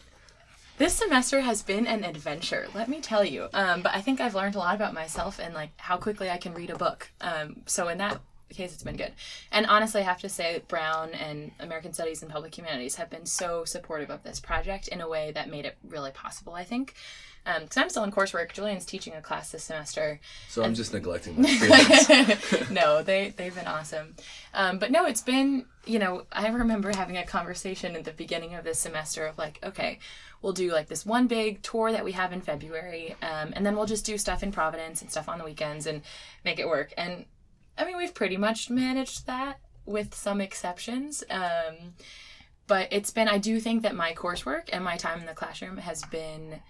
[0.79, 3.49] This semester has been an adventure, let me tell you.
[3.55, 6.37] Um, but I think I've learned a lot about myself and like how quickly I
[6.37, 7.11] can read a book.
[7.21, 8.21] Um, so in that
[8.51, 9.13] case, it's been good.
[9.51, 13.25] And honestly, I have to say, Brown and American Studies and Public Humanities have been
[13.25, 16.55] so supportive of this project in a way that made it really possible.
[16.55, 16.95] I think
[17.47, 18.53] because um, I'm still in coursework.
[18.53, 20.19] Julian's teaching a class this semester.
[20.49, 21.49] So I'm just neglecting my
[21.99, 22.71] students.
[22.71, 24.17] No, they they've been awesome.
[24.53, 28.55] Um, but no, it's been you know I remember having a conversation at the beginning
[28.55, 30.01] of this semester of like, okay,
[30.43, 33.77] we'll do like this one big tour that we have in February, um, and then
[33.77, 36.03] we'll just do stuff in Providence and stuff on the weekends and
[36.45, 36.93] make it work.
[36.97, 37.27] And
[37.79, 41.23] I mean, we've pretty much managed that with some exceptions.
[41.31, 41.95] Um,
[42.67, 45.77] but it's been, I do think that my coursework and my time in the classroom
[45.77, 46.61] has been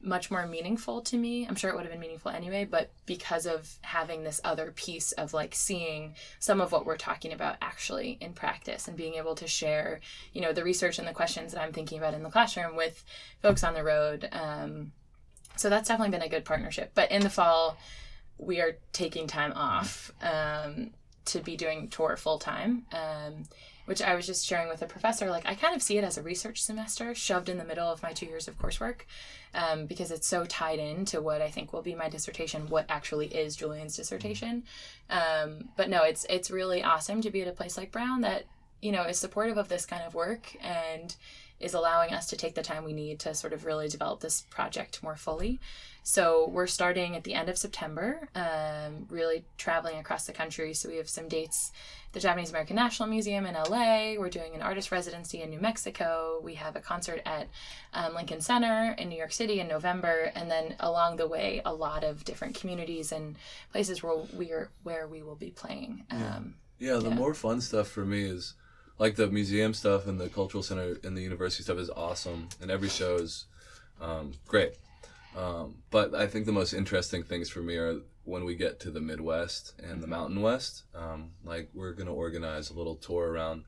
[0.00, 1.46] much more meaningful to me.
[1.46, 5.12] I'm sure it would have been meaningful anyway, but because of having this other piece
[5.12, 9.34] of like seeing some of what we're talking about actually in practice and being able
[9.36, 10.00] to share,
[10.32, 13.02] you know, the research and the questions that I'm thinking about in the classroom with
[13.42, 14.28] folks on the road.
[14.32, 14.92] Um,
[15.56, 16.92] so that's definitely been a good partnership.
[16.94, 17.76] But in the fall,
[18.38, 20.90] we are taking time off um,
[21.26, 22.84] to be doing tour full time.
[22.92, 23.44] Um,
[23.86, 25.30] which I was just sharing with a professor.
[25.30, 28.02] Like, I kind of see it as a research semester shoved in the middle of
[28.02, 29.02] my two years of coursework
[29.54, 32.86] um, because it's so tied in to what I think will be my dissertation, what
[32.88, 34.64] actually is Julian's dissertation.
[35.08, 38.44] Um, but no, it's it's really awesome to be at a place like Brown that
[38.82, 41.14] you know is supportive of this kind of work and
[41.58, 44.42] is allowing us to take the time we need to sort of really develop this
[44.42, 45.58] project more fully.
[46.08, 50.72] So we're starting at the end of September, um, really traveling across the country.
[50.72, 51.72] So we have some dates
[52.12, 54.14] the Japanese American National Museum in LA.
[54.16, 56.40] We're doing an artist residency in New Mexico.
[56.44, 57.48] We have a concert at
[57.92, 61.74] um, Lincoln Center in New York City in November, and then along the way, a
[61.74, 63.34] lot of different communities and
[63.72, 66.04] places where we are where we will be playing.
[66.12, 67.16] Um, Yeah, the Yeah.
[67.16, 68.54] more fun stuff for me is
[68.96, 72.70] like the museum stuff and the cultural center and the university stuff is awesome, and
[72.70, 73.46] every show is
[74.00, 74.74] um, great.
[75.36, 78.90] Um, but I think the most interesting things for me are when we get to
[78.90, 80.84] the Midwest and the Mountain West.
[80.94, 83.64] Um, like we're gonna organize a little tour around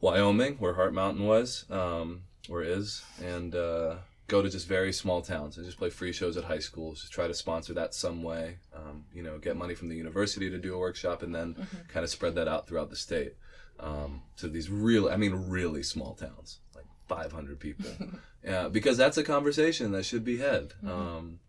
[0.00, 3.96] Wyoming, where Heart Mountain was, um, or is, and uh,
[4.28, 7.00] go to just very small towns and just play free shows at high schools.
[7.00, 8.58] Just try to sponsor that some way.
[8.74, 12.04] Um, you know, get money from the university to do a workshop, and then kind
[12.04, 13.34] of spread that out throughout the state
[13.82, 16.60] um, to these real, I mean, really small towns,
[17.08, 17.90] 500 people.
[18.44, 20.72] yeah, because that's a conversation that should be had.
[20.86, 21.40] Um,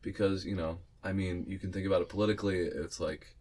[0.00, 2.58] because you know, I mean, you can think about it politically.
[2.58, 3.34] It's like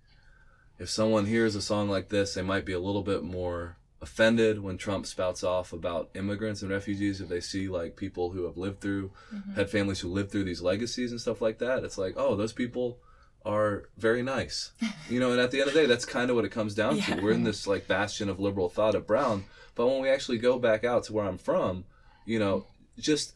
[0.80, 4.64] if someone hears a song like this, they might be a little bit more offended
[4.64, 8.58] when Trump spouts off about immigrants and refugees if they see like people who have
[8.58, 9.12] lived through
[9.56, 12.52] had families who lived through these legacies and stuff like that it's like oh those
[12.52, 12.98] people
[13.46, 14.72] are very nice.
[15.10, 16.76] You know and at the end of the day that's kind of what it comes
[16.76, 17.16] down Yeah.
[17.16, 20.38] to we're in this like bastion of liberal thought at brown but when we actually
[20.38, 21.86] go back out to where i'm from
[22.26, 22.66] you know
[23.00, 23.34] just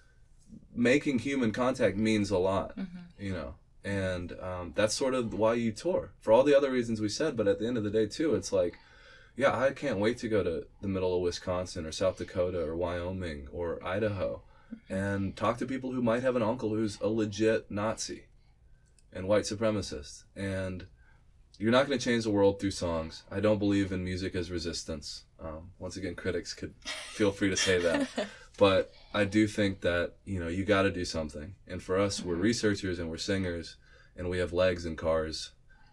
[0.76, 2.78] making human contact means a lot
[3.20, 7.00] you know and um, that's sort of why you tour for all the other reasons
[7.02, 8.76] we said but at the end of the day too it's like
[9.36, 12.76] yeah i can't wait to go to the middle of wisconsin or south dakota or
[12.76, 14.42] wyoming or idaho
[14.90, 18.24] and talk to people who might have an uncle who's a legit nazi
[19.16, 20.24] and white supremacists.
[20.36, 20.86] and
[21.58, 23.24] you're not going to change the world through songs.
[23.32, 25.24] I don't believe in music as resistance.
[25.40, 26.74] Um, once again critics could
[27.14, 28.08] feel free to say that.
[28.58, 31.56] But i do think that you know you got to do something.
[31.68, 33.76] And for us we're researchers and we're singers
[34.18, 35.52] and we have legs and cars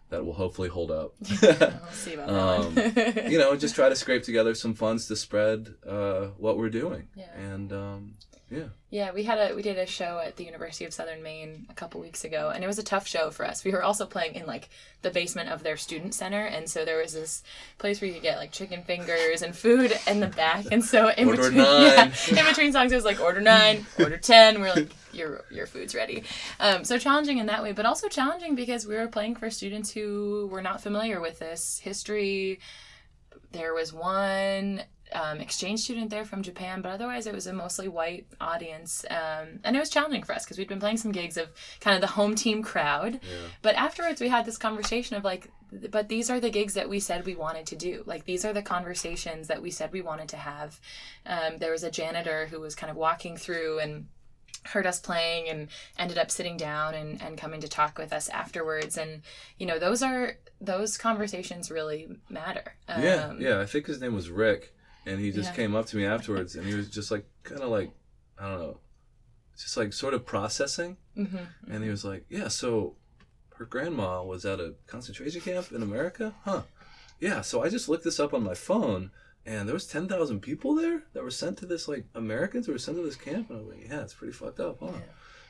[0.09, 1.13] that will hopefully hold up.
[1.41, 2.77] We'll see about Um,
[3.29, 7.07] you know just try to scrape together some funds to spread uh, what we're doing.
[7.15, 7.31] Yeah.
[7.37, 8.13] and um,
[8.49, 11.65] yeah Yeah, we had a we did a show at the University of Southern Maine
[11.69, 13.63] a couple weeks ago, and it was a tough show for us.
[13.63, 14.69] We were also playing in like
[15.01, 17.43] the basement of their student center, and so there was this
[17.77, 21.09] place where you could get like chicken fingers and food in the back, and so
[21.09, 24.61] in Order between yeah, in between songs it was like order nine, order ten.
[24.61, 26.23] We're like your your food's ready.
[26.59, 29.91] Um, so challenging in that way, but also challenging because we were playing for students
[29.91, 32.59] who were not familiar with this history.
[33.51, 34.83] There was one
[35.13, 39.05] um, exchange student there from Japan, but otherwise it was a mostly white audience.
[39.09, 41.49] Um, and it was challenging for us because we'd been playing some gigs of
[41.79, 43.19] kind of the home team crowd.
[43.61, 45.51] But afterwards, we had this conversation of like,
[45.89, 48.03] but these are the gigs that we said we wanted to do.
[48.05, 50.79] Like, these are the conversations that we said we wanted to have.
[51.25, 54.07] Um, there was a janitor who was kind of walking through and
[54.65, 55.67] heard us playing and
[55.99, 59.21] ended up sitting down and, and coming to talk with us afterwards and
[59.57, 63.59] you know those are those conversations really matter Yeah, Um, yeah.
[63.59, 64.73] I think his name was Rick,
[65.05, 65.55] and he just Yeah.
[65.55, 67.91] came up to me afterwards, and he was just like, kind of like,
[68.37, 68.77] I don't know,
[69.57, 71.47] just like sort of processing, mhm.
[71.69, 72.95] and he was like, yeah, so
[73.57, 76.63] her grandma was at a concentration camp in America, huh?
[77.19, 79.11] Yeah, so I just looked this up on my phone,
[79.45, 82.71] and there was ten thousand people there that were sent to this like Americans who
[82.71, 84.91] were sent to this camp, and I was like, yeah, it's pretty fucked up, huh?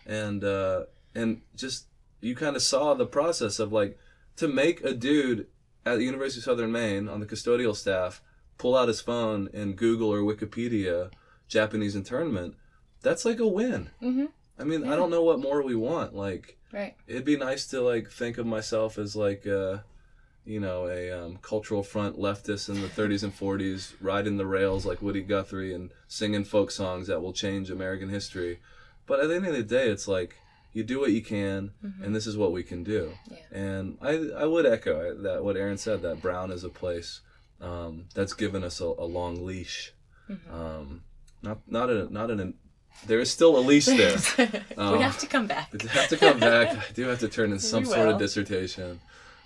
[0.06, 0.86] And uh,
[1.16, 1.86] and just
[2.20, 3.98] you kind of saw the process of like
[4.36, 5.48] to make a dude
[5.86, 8.22] at the University of Southern Maine on the custodial staff
[8.58, 11.12] pull out his phone and Google or Wikipedia
[11.48, 12.56] Japanese internment,
[13.02, 13.90] that's like a win.
[14.02, 14.30] Mhm.
[14.58, 16.16] I mean, I don't know what more we want.
[16.16, 19.78] Like, right it'd be nice to like think of myself as like uh
[20.44, 24.86] you know a um, cultural front leftist in the 30s and 40s riding the rails
[24.86, 28.60] like woody guthrie and singing folk songs that will change american history
[29.06, 30.36] but at the end of the day it's like
[30.74, 33.14] you do what you can, and this is what we can do.
[33.30, 33.38] Yeah.
[33.52, 37.22] And I I would echo that what Erin said that Brown is a place
[37.64, 39.94] um, that's given us a, a long leash.
[40.52, 41.04] Um,
[41.42, 42.54] not not a not an
[43.08, 44.18] there is still a leash there.
[44.78, 45.72] we have to come back.
[45.74, 46.78] I have to come back.
[46.78, 49.00] I do have to turn in some sort of dissertation.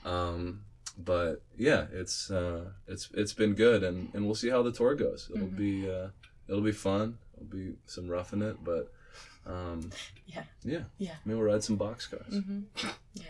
[0.05, 0.61] Um,
[0.97, 4.95] but yeah, it's uh, it's it's been good, and, and we'll see how the tour
[4.95, 5.30] goes.
[5.34, 5.57] It'll Mm-hmm.
[5.57, 6.07] be uh,
[6.47, 7.18] it'll be fun.
[7.36, 8.91] It'll be some roughing it, but
[9.45, 9.91] um,
[10.26, 10.43] Yeah.
[10.63, 11.15] yeah, Yeah.
[11.26, 12.63] Maybe we'll ride some boxcars.
[13.13, 13.24] Yeah.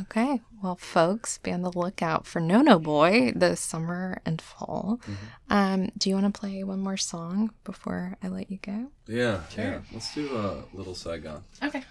[0.00, 0.40] Okay.
[0.62, 5.00] Well, folks, be on the lookout for No No Boy this summer and fall.
[5.48, 8.88] Um, do you want to play one more song before I let you go?
[9.06, 9.64] Yeah, Sure.
[9.64, 9.78] yeah.
[9.92, 11.42] Let's do uh, Little Saigon.
[11.62, 11.82] Okay.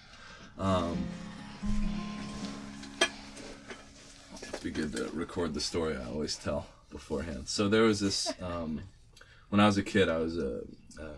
[0.58, 0.98] Um,
[4.42, 5.96] it'd be good to record the story.
[5.98, 7.48] I always tell beforehand.
[7.48, 8.32] So there was this.
[8.42, 8.82] Um,
[9.50, 10.62] when I was a kid, I was a,
[11.00, 11.10] a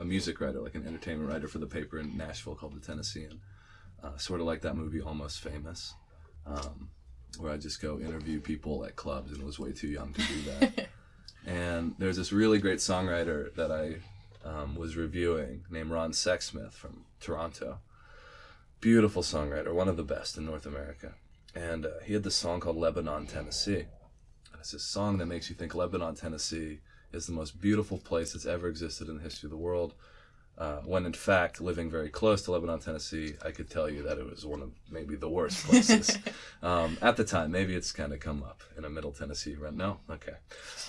[0.00, 3.40] a music writer, like an entertainment writer for the paper in Nashville called the Tennessean.
[4.02, 5.94] Uh, sort of like that movie, Almost Famous,
[6.46, 6.88] um,
[7.38, 10.42] where I just go interview people at clubs, and was way too young to do
[10.42, 10.88] that.
[11.46, 13.96] and there's this really great songwriter that I
[14.48, 17.78] um, was reviewing named Ron Sexsmith from Toronto
[18.82, 21.14] beautiful songwriter, one of the best in North America.
[21.54, 23.86] And uh, he had this song called Lebanon, Tennessee.
[24.50, 26.80] And it's this song that makes you think Lebanon, Tennessee
[27.12, 29.94] is the most beautiful place that's ever existed in the history of the world.
[30.58, 34.18] Uh, when in fact, living very close to Lebanon, Tennessee, I could tell you that
[34.18, 36.18] it was one of maybe the worst places
[36.62, 37.50] um, at the time.
[37.50, 39.54] Maybe it's kind of come up in a Middle Tennessee.
[39.54, 39.72] Right?
[39.72, 40.34] No, okay.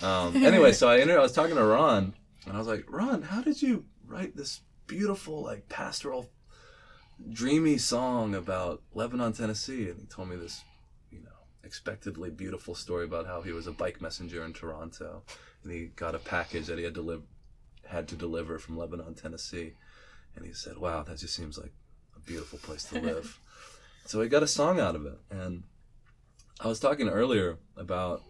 [0.01, 2.13] Um, anyway, so I, I was talking to Ron,
[2.45, 6.29] and I was like, Ron, how did you write this beautiful, like pastoral
[7.31, 10.61] dreamy song about Lebanon, Tennessee, and he told me this,
[11.11, 11.29] you know,
[11.63, 15.23] expectedly beautiful story about how he was a bike messenger in Toronto,
[15.63, 17.21] and he got a package that he had to live,
[17.87, 19.73] had to deliver from Lebanon, Tennessee,
[20.35, 21.73] and he said, "Wow, that just seems like
[22.15, 23.39] a beautiful place to live."
[24.05, 25.63] so he got a song out of it, and
[26.59, 28.23] I was talking earlier about,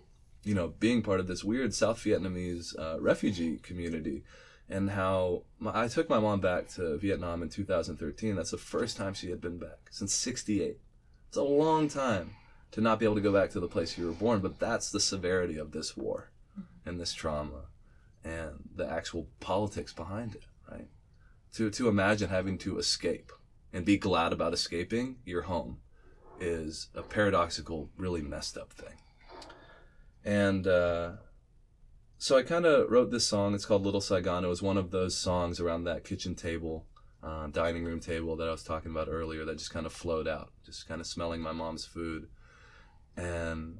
[0.43, 4.23] you know, being part of this weird South Vietnamese uh, refugee community
[4.69, 8.35] and how my, I took my mom back to Vietnam in 2013.
[8.35, 10.77] That's the first time she had been back since 68.
[11.27, 12.35] It's a long time
[12.71, 14.89] to not be able to go back to the place you were born, but that's
[14.89, 16.31] the severity of this war
[16.85, 17.65] and this trauma
[18.23, 20.87] and the actual politics behind it, right?
[21.53, 23.31] To, to imagine having to escape
[23.71, 25.79] and be glad about escaping your home
[26.39, 28.97] is a paradoxical, really messed up thing.
[30.23, 31.11] And, uh,
[32.17, 33.53] so I kind of wrote this song.
[33.53, 34.45] It's called Little Saigon.
[34.45, 36.85] It was one of those songs around that kitchen table,
[37.21, 40.25] uh, dining room table that I was talking about earlier that just kind of flowed
[40.25, 42.29] out, just kind of smelling my mom's food.
[43.17, 43.79] And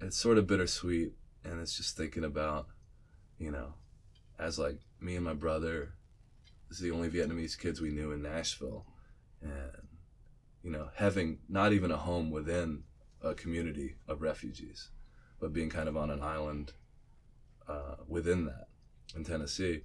[0.00, 1.12] it's sort of bittersweet.
[1.44, 2.68] And it's just thinking about,
[3.38, 3.74] you know,
[4.42, 5.94] as like me and my brother,
[6.68, 8.86] this is the only Vietnamese kids we knew in Nashville.
[9.40, 9.88] And,
[10.62, 12.84] you know, having not even a home within
[13.22, 14.90] a community of refugees,
[15.40, 16.72] but being kind of on an island
[17.68, 18.68] uh, within that
[19.14, 19.82] in Tennessee.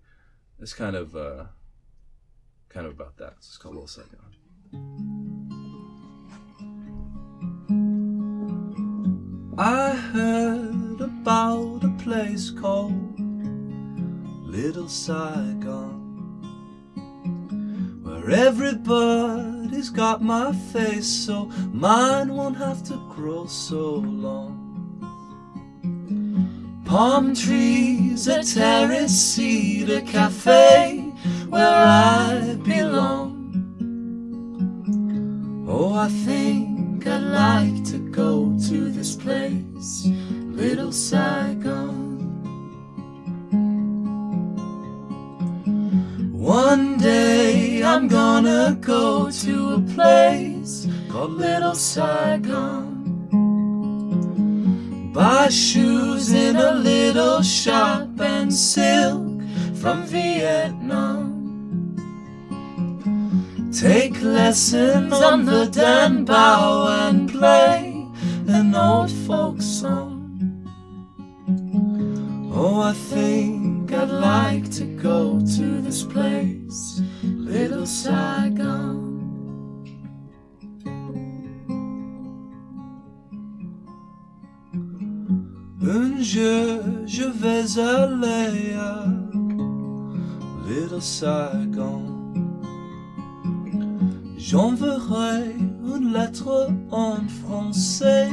[0.59, 1.45] It's kind of uh,
[2.69, 3.33] kind of about that.
[3.37, 4.33] It's called Little Saigon.
[9.59, 13.16] I heard about a place called
[14.47, 16.05] Little Saigon
[18.01, 24.63] Where everybody's got my face So mine won't have to grow so long
[26.85, 30.99] Palm trees, a terrace, cedar cafe
[31.49, 33.37] Where I belong
[35.67, 41.36] Oh, I think I'd like to go to this place, Little Saigon.
[48.75, 52.95] Go to a place called Little Saigon.
[55.13, 59.41] Buy shoes in a little shop and silk
[59.81, 61.37] from Vietnam.
[63.71, 68.05] Take lessons on the Dan Bau and play
[68.47, 70.13] an old folk song.
[72.53, 76.56] Oh, I think I'd like to go to this place,
[77.57, 78.99] Little Saigon.
[85.81, 89.05] Un jour, je vais aller à
[90.67, 92.03] Little Saigon.
[94.37, 95.55] J'enverrai
[95.95, 98.29] une lettre en français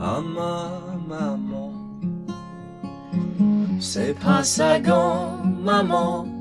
[0.00, 1.72] à ma maman.
[3.80, 6.33] C'est pas Saigon, maman,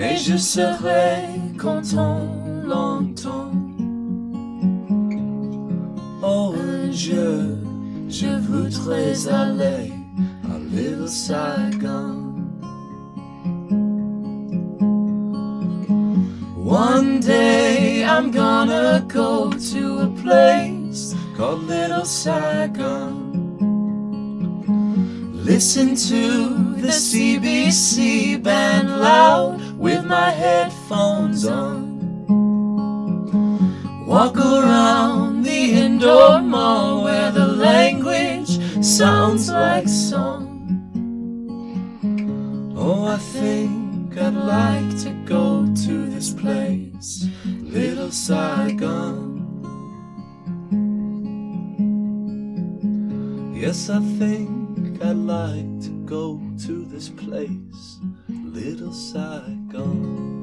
[0.00, 1.28] mais je serai
[1.58, 2.26] content
[2.64, 3.52] longtemps.
[6.22, 6.54] Oh,
[6.90, 7.56] je,
[8.08, 9.92] je voudrais aller
[10.48, 12.16] à Little Saigon.
[16.56, 23.28] One day I'm gonna go to a place called Little Saigon.
[25.44, 31.80] Listen to the CBC band loud with my headphones on.
[34.06, 40.48] Walk around the indoor mall where the language sounds like song.
[42.76, 49.28] Oh, I think I'd like to go to this place, Little Saigon.
[53.54, 57.98] Yes, I think I'd like to go to this place,
[58.52, 60.39] Little Saigon.